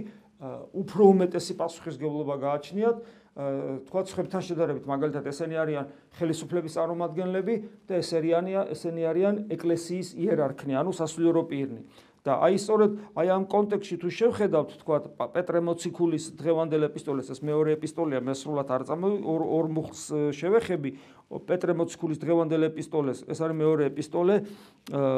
უფრო 0.74 1.02
უმეტესი 1.14 1.54
პასუხისგებლობა 1.54 2.34
გააჩნიათ 2.42 2.96
თქვა 3.32 4.00
ცხებთან 4.10 4.42
შედარებით 4.42 4.84
მაგალითად 4.90 5.24
ესენი 5.30 5.56
არიან 5.62 5.84
ხელისუფლების 6.18 6.74
წარმომადგენლები 6.76 7.54
და 7.88 7.94
ესენია 8.02 8.60
ესენი 8.74 9.02
არიან 9.08 9.34
ეკლესიის 9.54 10.08
იერარქნი 10.18 10.76
ანუ 10.82 10.92
სასულიერო 10.98 11.42
პირნი 11.46 11.80
და 12.22 12.36
აი 12.38 12.58
სწორედ 12.62 12.92
აი 13.18 13.28
ამ 13.34 13.44
კონტექსში 13.50 13.96
თუ 13.98 14.08
შევხედავთ 14.14 14.70
თქვა 14.82 14.98
პეტრე 15.34 15.60
მოციქულის 15.66 16.24
დღევანდელ 16.38 16.86
ეპისტოლეს 16.86 17.32
ეს 17.34 17.40
მეორე 17.42 17.74
ეპისტოლეა 17.74 18.20
მე 18.22 18.34
სრულად 18.38 18.68
არ 18.70 18.82
წამო 18.86 19.10
ორ 19.26 19.42
ორ 19.42 19.66
მუხს 19.74 20.02
შევეხები. 20.38 20.90
პეტრე 21.32 21.72
მოციქულის 21.82 22.22
დღევანდელ 22.22 22.62
ეპისტოლეს 22.70 23.26
ეს 23.26 23.38
არის 23.42 23.56
მეორე 23.58 23.82
ეპისტოლე 23.90 24.34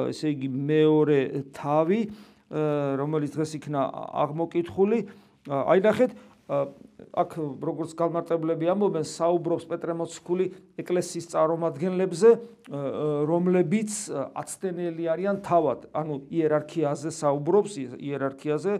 ესე 0.09 0.27
იგი 0.33 0.49
მეორე 0.49 1.19
თავი 1.53 2.01
რომელიც 3.05 3.31
დღეს 3.37 3.53
იქნა 3.61 3.81
აღმოკითხული. 4.25 4.99
აი 5.45 5.79
ნახეთ 5.85 6.11
აქ 6.45 7.31
როგორც 7.65 7.95
გამარტებლები 7.97 8.69
ამბობენ 8.69 9.05
საუბრობს 9.09 9.65
პეტრე 9.65 9.95
მოციქული 9.97 10.47
ეკლესიის 10.83 11.27
წარმომადგენლებზე 11.33 12.31
რომლებიც 13.31 13.93
აცდენელი 14.13 15.05
არიან 15.15 15.41
თავად. 15.41 15.89
ანუ 15.97 16.15
იერარქიაზე 16.29 17.09
საუბრობს 17.17 17.73
იერარქიაზე 17.97 18.73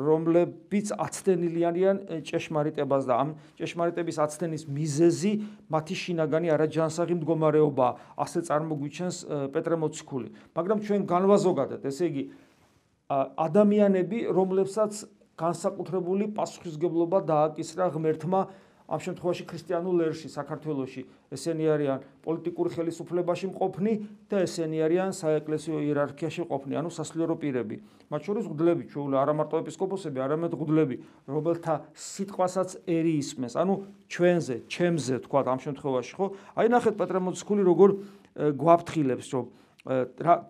რომლებიც 0.00 0.86
აცდენილი 0.96 1.60
არიან 1.66 1.96
ჭეშმარიტებას 2.24 3.04
და 3.04 3.14
ამ 3.20 3.28
ჭეშმარიტების 3.60 4.16
აცდენის 4.22 4.62
მიზეზი 4.72 5.32
მათი 5.68 5.94
შინაგანი 5.98 6.48
არაჯანსაღი 6.56 7.14
მდგომარეობა. 7.20 7.88
ასე 8.16 8.38
წარმოგვიჩენს 8.48 9.16
პეტრე 9.52 9.76
მოციქული. 9.76 10.28
მაგრამ 10.56 10.78
ჩვენ 10.88 11.00
განვაზოგადეთ 11.04 11.82
ესე 11.84 12.04
იგი 12.08 12.24
ადამიანები 13.12 14.18
რომლებსაც 14.32 15.04
განსაკუთრებული 15.42 16.30
პასუხისგებლობა 16.36 17.18
დააკისრა 17.26 17.90
ღმერთმა 17.94 18.40
ამ 18.92 19.00
შემთხვევაში 19.00 19.44
ქრისტიანულ 19.48 19.96
ერში 20.04 20.28
საქართველოში. 20.28 21.02
ესენი 21.32 21.64
არიან 21.64 21.98
პოლიტიკური 22.26 22.70
ხელისუფლებაში 22.76 23.46
მყოფნი 23.54 23.92
და 24.28 24.42
ესენი 24.44 24.78
არიან 24.84 25.10
საეკლესიო 25.16 25.78
იერარქიაში 25.86 26.44
მყოფნი 26.44 26.74
ანუ 26.76 26.90
სასულიერო 26.92 27.36
პირები. 27.40 27.76
მათ 28.12 28.20
შორის 28.26 28.44
ღდლები 28.52 28.84
ჩვეული 28.92 29.16
არა 29.16 29.32
მარტო 29.32 29.56
ეპისკოპოსები 29.64 30.18
არამედ 30.20 30.52
ღდლები 30.60 30.96
რომელთა 31.24 31.74
სიტყვასაც 31.96 32.70
ერი 32.84 33.12
ისმეს. 33.22 33.56
ანუ 33.56 33.74
ჩვენზე 34.12 34.56
ჩემზე 34.68 35.14
თქვა 35.24 35.40
ამ 35.48 35.58
შემთხვევაში 35.64 36.12
ხო? 36.12 36.26
აი 36.58 36.66
ნახეთ 36.68 36.94
პეტრე 37.00 37.18
მოციქული 37.22 37.62
როგორ 37.64 37.88
გვაფრთხილებს 38.60 39.28
რომ 39.32 39.44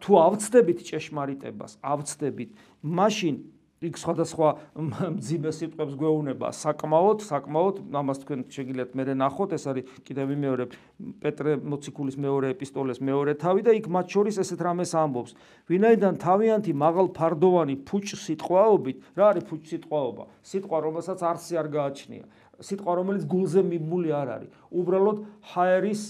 თუ 0.03 0.13
ავწდებით 0.19 0.79
ჭეშმარიტებას 0.83 1.79
ავწდებით 1.81 2.51
მაშინ 2.85 3.35
იქ 3.83 3.97
სხვადასხვა 3.99 4.49
მძიმე 4.79 5.51
სიტყვებს 5.59 5.95
გვეუბნება 5.99 6.49
საკმაოდ, 6.55 7.19
საკმაოდ, 7.27 7.77
ამას 7.99 8.19
თქვენ 8.23 8.41
შეგიძლიათ 8.55 8.91
მე 8.95 9.03
ნახოთ, 9.19 9.51
ეს 9.59 9.65
არის 9.67 9.85
კიდევ 10.07 10.27
მეორე 10.39 10.65
პეტრე 11.23 11.53
მოციქულის 11.67 12.17
მეორე 12.23 12.47
ეპისტოლეს 12.55 12.99
მეორე 13.03 13.33
თავი 13.43 13.61
და 13.67 13.73
იქ 13.75 13.87
მათ 13.91 14.07
შორის 14.15 14.39
ესეთ 14.39 14.61
რამეს 14.63 14.93
ამბობს. 14.95 15.33
ვინაიდან 15.67 16.15
თავიანთი 16.23 16.73
მაღალ 16.79 17.07
ფარდოვანი 17.11 17.75
ფუჭ 17.83 18.07
სიტყვაობით, 18.23 18.97
რა 19.19 19.25
არის 19.35 19.45
ფუჭ 19.51 19.63
სიტყვაობა? 19.73 20.25
სიტყვა, 20.47 20.79
რომელსაც 20.87 21.19
არსი 21.27 21.55
არ 21.59 21.69
გააჩნია. 21.75 22.25
სიტყვა 22.63 22.93
რომელიც 22.95 23.25
გულზე 23.27 23.61
მიმული 23.67 24.11
არ 24.15 24.29
არის. 24.39 24.51
უბრალოდ 24.71 25.19
ჰაერის 25.51 26.03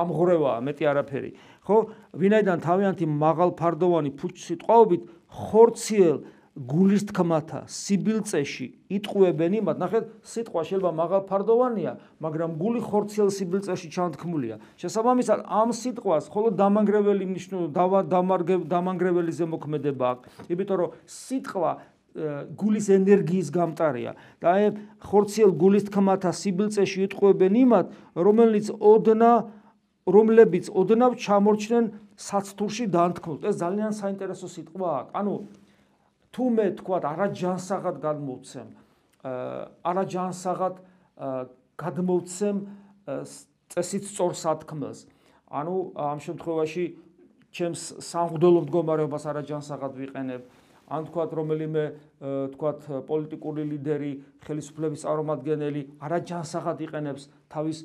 ამღრევაა, 0.00 0.58
მეტი 0.64 0.84
არაფერი. 0.88 1.30
ხო? 1.64 1.76
ვინაიდან 2.16 2.58
თავიანთი 2.64 3.04
მაღალ 3.04 3.50
ფარდოვანი 3.58 4.10
ფუჭ 4.16 4.36
სიტყვაობით 4.40 5.02
ხორციელ 5.28 6.16
გულის 6.54 7.02
თქმათა 7.10 7.64
სიბილწეში 7.66 8.66
იტყუებენ 8.94 9.54
იმათ 9.58 9.78
ნახეთ 9.82 10.04
სიტყვა 10.22 10.62
შეიძლება 10.68 10.92
მაღალფარდოვანია 11.02 11.92
მაგრამ 12.22 12.50
გული 12.62 12.80
ხორციელ 12.84 13.30
სიბილწეში 13.34 13.88
ჩანთქმულია. 13.90 14.62
შესაბამისად 14.78 15.42
ამ 15.50 15.74
სიტყვას 15.74 16.30
მხოლოდ 16.30 16.54
დამანგრეველი 16.54 17.26
ნიშნულობა 17.34 18.00
დამანგრეველი 18.70 19.32
ზემოქმედება 19.34 20.04
აქვს. 20.14 20.30
იმიტომ 20.54 20.78
რომ 20.78 20.90
სიტყვა 21.10 21.70
გულის 22.54 22.86
ენერგიის 23.02 23.48
გამტარია. 23.50 24.14
და 24.38 24.46
აი 24.54 24.64
ხორციელ 25.02 25.50
გულის 25.58 25.90
თქმათა 25.90 26.30
სიბილწეში 26.30 26.98
იტყუებენ 27.10 27.54
იმათ 27.66 27.86
რომელიც 28.14 28.70
ოდნა 28.78 29.32
რომლებიც 30.06 30.70
ოდნავ 30.70 31.18
ჩამორჩნენ 31.18 31.84
საცთურში 32.14 32.86
დანთქმულთ 32.94 33.42
ეს 33.50 33.56
ძალიან 33.58 33.90
საინტერესო 33.90 34.46
სიტყვაა 34.46 35.00
ანუ 35.18 35.34
თუ 36.34 36.44
მე 36.56 36.66
თქვა 36.82 36.98
არაჯანსაღად 37.14 37.96
გადმოვცემ 38.04 38.68
არაჯანსაღად 39.90 40.76
გადმოვცემ 41.84 42.56
წესით 43.74 44.04
სწორ 44.10 44.34
სათქმელს 44.42 45.06
ანუ 45.54 45.74
ამ 45.94 46.18
შემთხვევაში 46.26 46.84
ჩემს 47.54 47.82
სამღვდელო 48.02 48.66
მდგომარეობას 48.66 49.24
არაჯანსაღად 49.30 49.92
ვიყენებ. 50.02 50.42
ან 50.84 51.06
თქვა 51.08 51.24
რომელიმე 51.32 51.82
თქვა 52.54 52.70
პოლიტიკური 53.08 53.62
ლიდერი 53.72 54.12
ხელისუფლების 54.44 55.04
წარმომადგენელი 55.06 55.82
არაჯანსაღად 56.06 56.78
იყენებს 56.84 57.22
თავის 57.48 57.78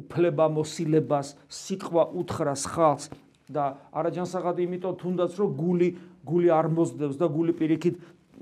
უფლებამოსილებას 0.00 1.34
სიტყვა 1.52 2.04
უთხრას 2.22 2.62
ხალხს 2.72 3.10
და 3.52 3.64
არაჯანსაღად 3.92 4.64
იმიტომ 4.64 4.96
თუნდაც 5.02 5.32
რომ 5.42 5.50
გული 5.60 5.88
გული 6.26 6.48
არ 6.54 6.68
მოსდევს 6.72 7.16
და 7.18 7.26
გული 7.28 7.52
პირიქით 7.58 7.96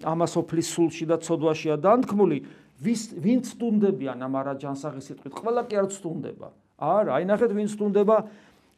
ამასოფლის 0.05 0.69
სულში 0.75 1.05
და 1.11 1.17
ცოდვაშია 1.21 1.77
დანთქმული 1.81 2.39
ვის 2.81 3.03
ვინ 3.21 3.41
სტუნდებიან 3.45 4.25
ამ 4.25 4.35
არაჯანსაღი 4.41 5.03
სიტყვით? 5.05 5.33
ყველა 5.37 5.63
კი 5.69 5.75
არ 5.81 5.87
სტუნდება. 5.93 6.49
არა 6.81 7.11
აი 7.21 7.25
ნახეთ 7.29 7.51
ვინ 7.53 7.69
სტუნდება. 7.69 8.17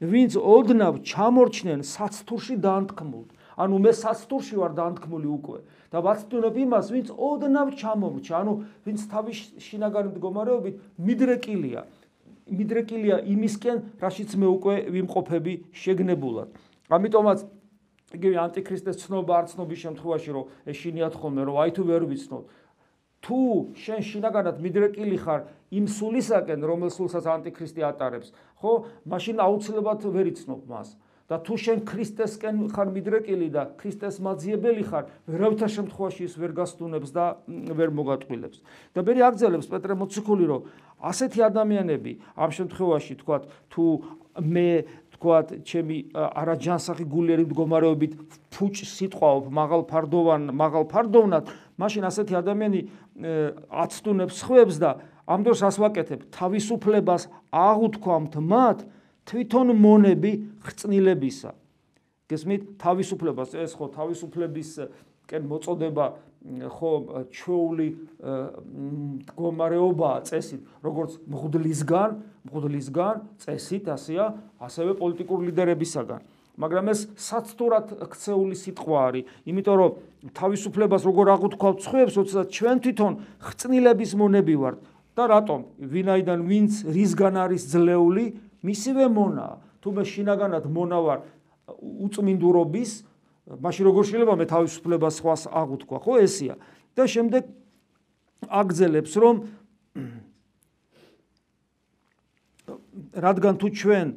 ვინც 0.03 0.35
ოდნავ 0.35 0.95
ჩამორჩნენ 1.07 1.81
საცთურში 1.87 2.59
დანთქმულ. 2.59 3.27
ანუ 3.62 3.77
მე 3.79 3.93
საცთურში 3.95 4.55
ვარ 4.59 4.73
დანთქმული 4.75 5.29
უკვე. 5.38 5.59
და 5.93 5.99
ვაცდუნებ 6.03 6.57
იმას 6.67 6.87
ვინც 6.91 7.09
ოდნავ 7.15 7.69
ჩამორჩა. 7.79 8.35
ანუ 8.43 8.53
ვინც 8.83 9.01
თავის 9.07 9.38
შინაგანი 9.62 10.09
მდგომარეობით 10.11 10.75
მიდრეკილია 10.99 11.83
მიდრეკილია 12.53 13.17
იმისკენ, 13.33 13.79
რაშიც 14.03 14.35
მე 14.37 14.47
უკვე 14.51 14.75
ვიმყოფები 14.91 15.53
შეგნებულად. 15.73 16.49
ამიტომაც 16.91 17.38
იგივე 18.18 18.37
ანტიქრისტეს 18.46 19.01
ცნობა 19.03 19.33
არ 19.38 19.46
ცნობის 19.53 19.83
შემთხვევაში 19.85 20.31
რომ 20.37 20.48
ეშინიათ 20.72 21.14
ხოლმე 21.20 21.42
რომ 21.48 21.57
აი 21.62 21.70
თუ 21.77 21.83
ვერ 21.90 22.03
ვიცნობ 22.11 22.42
თუ 23.22 23.38
შენ 23.79 24.01
შინაგანად 24.03 24.57
მიდრეკილი 24.62 25.18
ხარ 25.22 25.46
იმ 25.79 25.87
სულისაკენ 25.96 26.66
რომელ 26.66 26.90
სულსაც 26.90 27.25
ანტიქრისტი 27.31 27.87
ატარებს 27.87 28.35
ხო? 28.59 28.72
მაშინ 29.07 29.38
აუცილებლად 29.46 30.07
ვერ 30.11 30.27
იცნობ 30.35 30.66
მას. 30.66 30.98
და 31.31 31.38
თუ 31.40 31.55
შენ 31.64 31.79
ქრისტესკენ 31.88 32.57
ხარ 32.75 32.88
მიდრეკილი 32.92 33.48
და 33.55 33.62
ქრისტეს 33.81 34.18
მაძიებელი 34.20 34.85
ხარ, 34.85 35.05
ვერავითარ 35.31 35.70
შემთხვევაში 35.77 36.22
ის 36.29 36.35
ვერ 36.37 36.53
გასტუნებს 36.53 37.11
და 37.14 37.25
ვერ 37.48 37.88
მოგატყილებს. 37.94 38.59
და 38.92 39.01
მე 39.01 39.12
აგზელებს 39.33 39.70
პეტრე 39.72 39.94
მოციქული, 40.03 40.44
რომ 40.51 40.61
ასეთი 41.01 41.40
ადამიანები 41.48 42.12
ამ 42.37 42.51
შემთხვევაში 42.59 43.14
თქვა 43.22 43.37
თუ 43.72 43.85
მე 44.44 44.68
თქვა 45.23 45.63
ჩემი 45.63 45.97
არაჯანსაღი 46.19 47.05
გულიერი 47.07 47.45
მდგომარეობით 47.47 48.13
ფუჭ 48.51 48.83
სიტყვაობ 48.91 49.55
მაღალ 49.55 49.83
ფარდოვან 49.87 50.51
მაღალ 50.51 50.85
ფარდოვნად, 50.91 51.45
მაშინ 51.79 52.03
ასეთი 52.11 52.35
ადამიანი 52.43 52.81
აცტუნებს 53.71 54.39
ხვებს 54.43 54.77
და 54.83 54.91
ამ 55.31 55.47
დროს 55.47 55.63
ასვაკეთებ 55.63 56.27
თავისუფლებას 56.35 57.31
აღუთქვამთ 57.55 58.35
მათ 58.43 58.79
თვითონ 59.31 59.69
მონები 59.79 60.33
ხრწნილებისა. 60.67 61.55
გესმით? 62.27 62.63
თავისუფლებას. 62.83 63.55
ეს 63.55 63.79
ხო 63.79 63.87
თავისუფლების 63.95 64.71
კენ 65.31 65.43
მოწოდება 65.47 66.05
ხო 66.43 66.91
ჩვეული 67.31 67.87
მდგომარეობაა 68.19 70.19
წესით, 70.27 70.67
როგორც 70.83 71.23
მღვდლისგან, 71.31 72.11
მღვდლისგან 72.51 73.17
წესით 73.39 73.87
ასეა, 73.95 74.27
ასევე 74.59 74.99
პოლიტიკურ 74.99 75.39
ლიდერებისაგან. 75.47 76.21
მაგრამ 76.59 76.91
ეს 76.93 77.01
საცდურად 77.17 77.87
ქცეული 78.13 78.57
სიტყვა 78.59 78.99
არის, 79.09 79.25
იმიტომ 79.49 79.77
რომ 79.81 79.91
თავისუფლებას 80.37 81.03
როგორ 81.09 81.27
აღუთქვავთ 81.33 81.79
ცხებს, 81.81 82.13
თორსა 82.19 82.43
ჩვენ 82.53 82.77
თვითონ 82.85 83.13
ხრწნილების 83.41 84.13
მონები 84.21 84.55
ვართ 84.61 84.79
და 85.17 85.25
რატომ? 85.33 85.61
ვინაიდან 85.81 86.39
ვინც 86.45 86.73
რისგან 86.93 87.35
არის 87.41 87.63
ძლეული, 87.73 88.25
მისივე 88.63 89.05
მონა 89.09 89.49
თუ 89.83 89.89
მე 89.97 90.03
შინაგანად 90.07 90.65
მონა 90.71 90.99
ვარ 91.03 91.19
უწმინდურობის 92.07 92.91
მაშინ 93.47 93.85
როგორ 93.91 94.03
შეიძლება 94.07 94.35
მე 94.39 94.47
თავისუფლებას 94.53 95.15
სხვას 95.19 95.43
აღუთქვა 95.51 95.99
ხო 96.03 96.15
ესია 96.23 96.55
და 96.95 97.05
შემდეგ 97.11 97.43
აგზელებს 98.47 99.13
რომ 99.23 99.37
რადგან 103.27 103.55
თუ 103.59 103.67
ჩვენ 103.83 104.09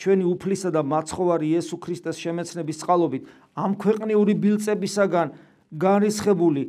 ჩვენი 0.00 0.24
უფლისა 0.32 0.72
და 0.72 0.80
მაცხოვარი 0.80 1.46
იესო 1.60 1.76
ქრისტეს 1.76 2.16
შემეცნების 2.24 2.80
წყალობით 2.80 3.22
ამ 3.52 3.76
ქვეყნიური 3.76 4.32
ბილწებისაგან 4.40 5.28
განრისხებული 5.76 6.62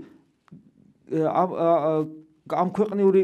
ამ 2.51 2.67
ქვეყნიური 2.75 3.21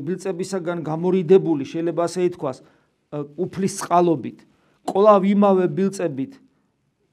ბილწებისაგან 0.00 0.80
გამორიდებული 0.80 1.68
შეიძლება 1.68 2.08
ასე 2.08 2.24
ითქვას 2.32 2.64
უფლის 3.12 3.74
წყალობით, 3.82 4.38
ყოლავ 4.86 5.26
იმავე 5.28 5.66
ბილწებით 5.74 6.38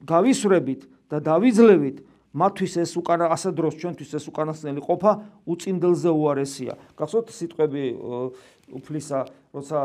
გავისვრებით 0.08 0.86
და 1.08 1.18
დავიძლევით, 1.24 2.04
მათთვის 2.38 2.74
ეს 2.84 2.92
უკანა 3.00 3.32
ასა 3.32 3.50
დროს 3.56 3.74
ჩვენთვის 3.80 4.10
ეს 4.14 4.24
უკანასკნელი 4.28 4.80
ყოფა 4.84 5.12
უწინდელზე 5.48 6.10
უარესია. 6.12 6.72
გახსოვთ 6.94 7.28
სიტყვები 7.32 7.82
უფლისა, 8.68 9.18
როცა 9.56 9.78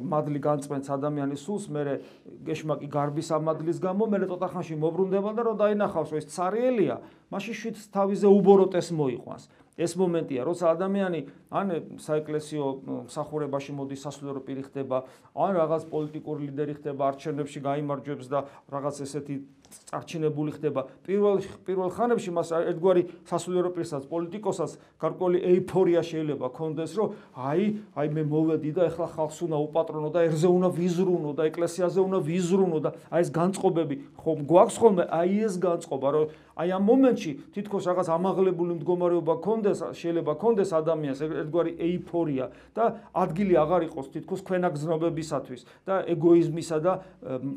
მადლი 0.00 0.40
განწმენს 0.40 0.88
ადამიანის 0.96 1.40
სულს, 1.44 1.68
მე 1.68 2.00
გეშმაკი 2.40 2.88
გარბის 2.88 3.28
ამადლის 3.36 3.78
გამო, 3.84 4.08
მე 4.08 4.18
ტოტახანში 4.32 4.74
მოbrunდება 4.80 5.30
და 5.36 5.42
რომ 5.44 5.56
დაინახავს, 5.60 6.08
რომ 6.08 6.18
ეს 6.24 6.26
цаრიელია, 6.32 6.96
მაშინ 7.28 7.54
შვიდ 7.60 7.76
თავიზე 7.92 8.26
უბოროტეს 8.32 8.88
მოიყვანს. 8.96 9.44
ეს 9.80 9.96
მომენტია, 9.96 10.44
როცა 10.44 10.64
ადამიანი 10.76 11.20
ან 11.50 11.66
საეკლესიო 12.04 12.66
მსახურებაში 13.08 13.72
მოდის 13.80 14.04
სასულიერო 14.04 14.40
პირი 14.44 14.62
ხდება, 14.68 15.04
ან 15.34 15.50
რაღაც 15.56 15.88
პოლიტიკური 15.88 16.50
ლიდერი 16.50 16.74
ხდება, 16.78 17.02
არჩევნებში 17.10 17.58
გამოიმარჯვებს 17.64 18.26
და 18.28 18.44
რაღაც 18.68 18.96
ესეთი 19.08 19.36
წარჩინებული 19.70 20.50
ხდება. 20.58 20.82
პირველ 21.06 21.42
პირველ 21.66 21.90
ხანებში 21.94 22.30
მას 22.34 22.50
ერთგვარი 22.50 23.02
სასულიერო 23.30 23.70
პირსაც, 23.70 24.02
პოლიტიკოსაც 24.10 24.70
გარკვეული 24.98 25.38
ეიფორია 25.46 26.02
შეიძლება 26.02 26.50
კონდეს, 26.58 26.90
რომ 26.98 27.14
აი, 27.38 27.62
აი 27.94 28.06
მე 28.10 28.22
მოვედი 28.30 28.70
და 28.74 28.82
ეხლა 28.90 29.06
ხალხს 29.14 29.38
უნდა 29.46 29.56
უპატრონო 29.70 30.10
და 30.10 30.20
ერზე 30.26 30.48
უნდა 30.50 30.68
ვიზრუნო 30.74 31.30
და 31.38 31.42
ეკლესიაზე 31.50 32.00
უნდა 32.02 32.18
ვიზრუნო 32.26 32.78
და 32.82 32.90
აი 33.14 33.20
ეს 33.22 33.30
განწყობები 33.30 33.96
ხომ 34.18 34.38
გვაქვს 34.50 34.76
ხოლმე 34.82 35.04
აი 35.06 35.30
ეს 35.46 35.54
განწყობა, 35.62 36.08
რომ 36.10 36.24
აი 36.60 36.68
ამ 36.76 36.82
მომენტში 36.90 37.32
თითქოს 37.54 37.84
რაღაც 37.88 38.08
ამაღლებული 38.10 38.72
მდგომარეობა 38.80 39.34
კონდეს, 39.70 39.98
შეიძლება 40.00 40.32
კონდეს 40.40 40.70
ადამიანს 40.74 41.20
ერთგვარი 41.22 41.72
ეიფორია 41.78 42.46
და 42.74 42.84
ადგილი 43.14 43.54
აღარ 43.62 43.82
იყოს 43.86 44.06
თითქოს 44.14 44.40
ქვენაგზნობებისათვის 44.46 45.60
და 45.86 45.94
ეგოიზმისა 46.10 46.78
და 46.82 46.92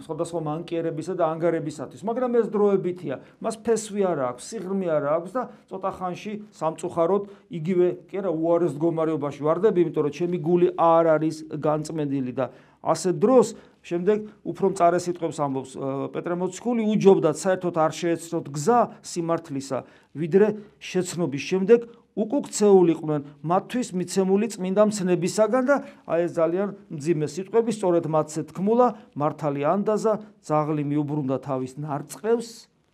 სხვადასხვა 0.05 0.39
მანკიერებისა 0.47 1.13
და 1.17 1.23
ანგარებისათვის. 1.33 2.01
მაგრამ 2.05 2.31
ეს 2.39 2.47
დროებითია. 2.53 3.15
მას 3.41 3.55
ფესვი 3.65 4.01
არ 4.05 4.19
აქვს, 4.29 4.43
სიღრმე 4.53 4.87
არ 4.93 5.03
აქვს 5.17 5.31
და 5.33 5.41
ცოტა 5.69 5.91
ხანში 5.97 6.33
სამწუხაროდ 6.53 7.23
იგივე 7.49 7.87
კი 8.09 8.15
არა 8.21 8.31
უარეს 8.33 8.73
მდგომარეობაში 8.77 9.41
ვარდები, 9.43 9.79
იმიტომ 9.83 10.03
რომ 10.05 10.13
ჩემი 10.13 10.37
გული 10.37 10.67
არ 10.77 11.05
არის 11.17 11.35
განწმენდილი 11.57 12.33
და 12.37 12.45
ასე 12.83 13.15
დროს 13.15 13.55
შემდეგ 13.83 14.47
უფრო 14.47 14.71
მწარე 14.71 14.99
სიტყვებს 15.03 15.39
ამბობს 15.43 15.71
პეტრე 16.15 16.35
მოციქული 16.39 16.83
უჯობდათ 16.93 17.39
საერთოდ 17.39 17.75
არ 17.83 17.95
შეეცნოთ 17.99 18.45
გზა 18.55 18.79
სიმართლისა 19.11 19.79
ვიდრე 20.19 20.47
შეცნობის 20.79 21.43
შემდეგ 21.51 21.79
უკუქცეულიყვნენ 22.13 23.21
მათთვის 23.41 23.89
მიცემული 23.97 24.47
წმინდა 24.53 24.83
მცნებისაგან 24.89 25.63
და 25.65 25.75
აი 26.05 26.19
ეს 26.29 26.31
ძალიან 26.37 26.69
მძიმე 26.93 27.27
სიტყვები 27.33 27.71
სწორედ 27.73 28.05
მათზე 28.05 28.41
თქმულა 28.53 28.87
მართალი 29.17 29.61
ანდაზა 29.65 30.13
ზაღლი 30.45 30.83
მიუბრუნდა 30.93 31.37
თავის 31.41 31.73
ნარწყევს 31.81 32.49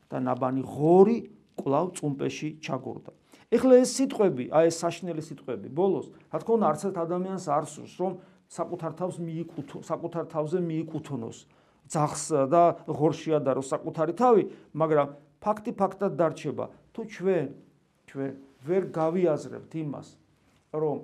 და 0.07 0.17
ნაბანი 0.23 0.63
ღორი 0.63 1.17
კლავ 1.59 1.91
წუმპეში 1.99 2.49
ჩაგორდა. 2.63 3.11
ეხლა 3.51 3.73
ეს 3.83 3.89
სიტყვები 3.99 4.43
აი 4.55 4.65
ეს 4.71 4.77
საშნელი 4.79 5.23
სიტყვები 5.25 5.67
ბოლოს 5.67 6.07
რა 6.31 6.37
თქმა 6.39 6.53
უნდა 6.55 6.65
არც 6.71 6.81
ერთ 6.87 6.97
ადამიანს 7.03 7.45
არ 7.49 7.65
სურს 7.67 7.93
რომ 7.99 8.13
საკუთარ 8.49 8.91
თავს 8.95 9.15
მიიკუთო 9.19 9.77
საკუთარ 9.83 10.23
თავზე 10.31 10.59
მიიკუთონოს 10.63 11.37
ძახს 11.89 12.23
და 12.53 12.63
ღორში 12.87 13.35
ადარო 13.35 13.61
საკუთარი 13.65 14.13
თავი 14.15 14.43
მაგრამ 14.79 15.07
ფაქტი 15.43 15.71
ფაქტად 15.75 16.13
დარჩება. 16.15 16.65
თუ 16.93 17.01
ჩვენ 17.09 17.45
ჩვენ 18.09 18.31
ვერ 18.67 18.89
გავიაზრებთ 18.91 19.71
იმას, 19.83 20.07
რომ 20.75 20.97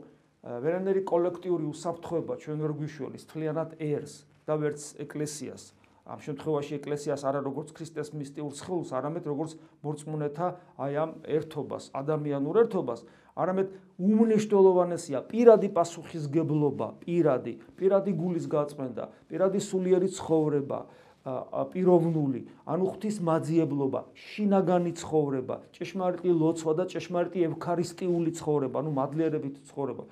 ვერანაირი 0.46 1.02
კოლექტიური 1.10 1.66
უსაფრთხოება 1.72 2.34
ჩვენ 2.44 2.58
ვერ 2.62 2.74
გვიშველის 2.78 3.24
თლიანად 3.32 3.70
ერს 3.82 4.14
და 4.46 4.54
ვერც 4.62 4.82
ეკლესიას. 5.02 5.64
ამ 6.06 6.20
შემთხვევაში 6.22 6.74
ეკლესიას 6.78 7.22
არა 7.26 7.40
როგორც 7.42 7.74
ქრისტეს 7.74 8.14
მისტიურ 8.14 8.54
სხეულს, 8.54 8.94
არამედ 8.94 9.26
როგორც 9.26 9.58
მორწმუნეთა 9.82 10.48
აი 10.78 10.94
ამ 11.02 11.12
ერთობას, 11.26 11.90
ადამიანურ 11.98 12.56
ერთობას, 12.62 13.02
არამედ 13.34 13.68
უმნიშვნელოვანესია 13.98 15.20
პირადი 15.26 15.70
პასუხისგებლობა, 15.74 16.88
პირადი, 17.02 17.54
პირადი 17.74 18.12
გულის 18.22 18.46
გაწმენდა, 18.54 19.04
პირადი 19.34 19.60
სულიერი 19.66 20.10
ცხოვრება, 20.14 20.80
პიროვნული, 21.26 22.42
ანუ 22.70 22.84
ღვთისმაძიებლობა, 22.86 24.02
შინაგანი 24.14 24.92
ცხოვრება, 24.94 25.56
ჭეშმარიტი 25.74 26.30
ლოცვა 26.38 26.72
და 26.78 26.84
ჭეშმარიტი 26.86 27.40
ევქარისტიული 27.50 28.32
ცხოვრება, 28.38 28.76
ანუ 28.86 28.92
მადლიერებით 28.94 29.56
ცხოვრება. 29.66 30.04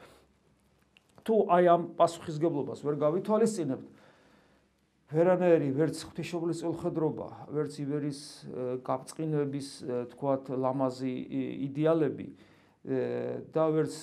თუ 1.24 1.34
აი 1.54 1.64
ამ 1.70 1.82
პასუხისგებლობას 1.96 2.80
ვერ 2.82 2.96
გავითვალისწინებთ, 2.98 3.88
ვერანაირი 5.14 5.70
ვერც 5.78 6.02
ღვთისმშობლის 6.10 6.58
წილხედრობა, 6.66 7.28
ვერც 7.54 7.74
ივერის 7.78 8.22
გაბწყინების, 8.82 9.68
თქვათ, 10.18 10.44
ლამაზი 10.58 11.14
იდეალები 11.70 12.28
და 13.54 13.64
ვერც 13.70 13.94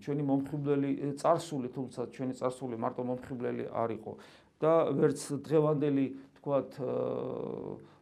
ჩვენი 0.00 0.22
მომხიბვლელი 0.24 0.90
царსული, 1.20 1.68
თუმცა 1.74 2.00
ჩვენი 2.16 2.34
царსული 2.38 2.78
მარტო 2.80 3.02
მომხიბვლელი 3.04 3.64
არ 3.74 3.90
იყო, 3.98 4.12
და 4.64 4.74
ვერც 4.96 5.20
დღევანდელი 5.44 6.06
თქვათ 6.40 6.78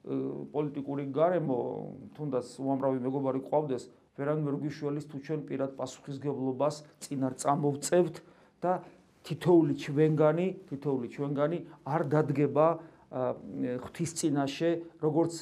პოლიტიკური 0.03 1.05
გარემო 1.15 1.59
თუნდაც 2.17 2.47
უამრავი 2.59 2.99
მეგობარი 3.03 3.41
ყავდეს 3.51 3.85
ვერან 4.19 4.43
ვერ 4.47 4.57
გიშველის 4.67 5.07
თუ 5.11 5.19
ჩვენ 5.27 5.41
პირად 5.47 5.77
პასუხისგებლობას 5.79 6.83
წინარ 7.07 7.37
წამოვწევთ 7.43 8.17
და 8.63 8.73
თითოული 9.23 9.75
ჩვენგანი 9.79 10.47
თითოული 10.69 11.07
ჩვენგანი 11.15 11.59
არ 11.87 12.03
დადგება 12.13 12.67
ღვთის 13.13 14.11
წინაშე 14.19 14.71
როგორც 15.07 15.35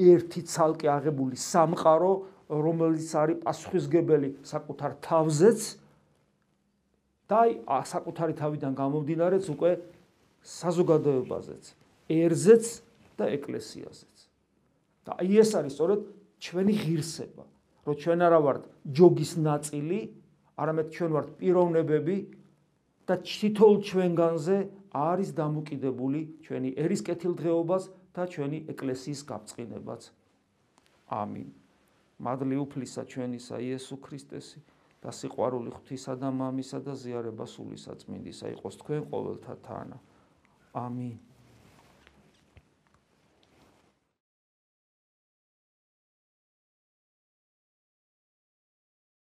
ერთი 0.00 0.40
ცალკე 0.48 0.88
აღებული 0.88 1.36
სამყარო 1.36 2.12
რომელიც 2.48 3.10
არის 3.22 3.38
პასუხისგებელი 3.44 4.28
საკუთარ 4.40 4.92
თავზეც 5.04 5.60
და 7.28 7.40
საკუთარი 7.92 8.34
თავიდან 8.40 8.72
გამომდინარეც 8.76 9.44
უკვე 9.52 9.70
საზოგადოებაზეც, 10.42 11.64
ერზეც 12.10 12.64
და 13.18 13.24
ეკლესიაზეც. 13.36 14.18
და 15.02 15.18
აი 15.18 15.34
ეს 15.42 15.50
არის 15.58 15.72
სწორედ 15.74 16.00
ჩვენი 16.38 16.74
ღირსება, 16.78 17.44
რომ 17.86 17.94
ჩვენ 18.02 18.20
არა 18.22 18.38
ვართ 18.46 18.62
ჯოგის 18.94 19.32
ნაწილი, 19.42 19.98
არამედ 20.62 20.86
ჩვენ 20.94 21.10
ვართ 21.16 21.28
პიროვნებები 21.42 22.16
და 23.06 23.14
თითოეულ 23.18 23.76
ჩვენგანზე 23.82 24.56
არის 24.94 25.30
დამოკიდებული 25.34 26.20
ჩვენი 26.46 26.70
ერის 26.78 27.02
კეთილდღეობას 27.02 27.84
და 28.14 28.22
ჩვენი 28.30 28.58
ეკლესიის 28.70 29.20
გაფწინებაც. 29.26 30.02
ამინ. 31.10 31.48
მადლი 32.22 32.56
უფლისა 32.62 33.02
ჩვენისა 33.10 33.56
იესო 33.58 33.96
ქრისტესი 33.98 34.60
და 35.02 35.10
სიყვარული 35.10 35.74
ღვთისა 35.74 36.14
და 36.22 36.30
მამისა 36.30 36.78
და 36.86 36.94
ზიარება 36.94 37.46
სული 37.50 37.74
საწმინდისა 37.74 38.46
იყოს 38.54 38.74
თქვენ 38.78 39.02
ყოველთა 39.10 39.54
თანა. 39.66 39.98
ამინ. 40.72 41.20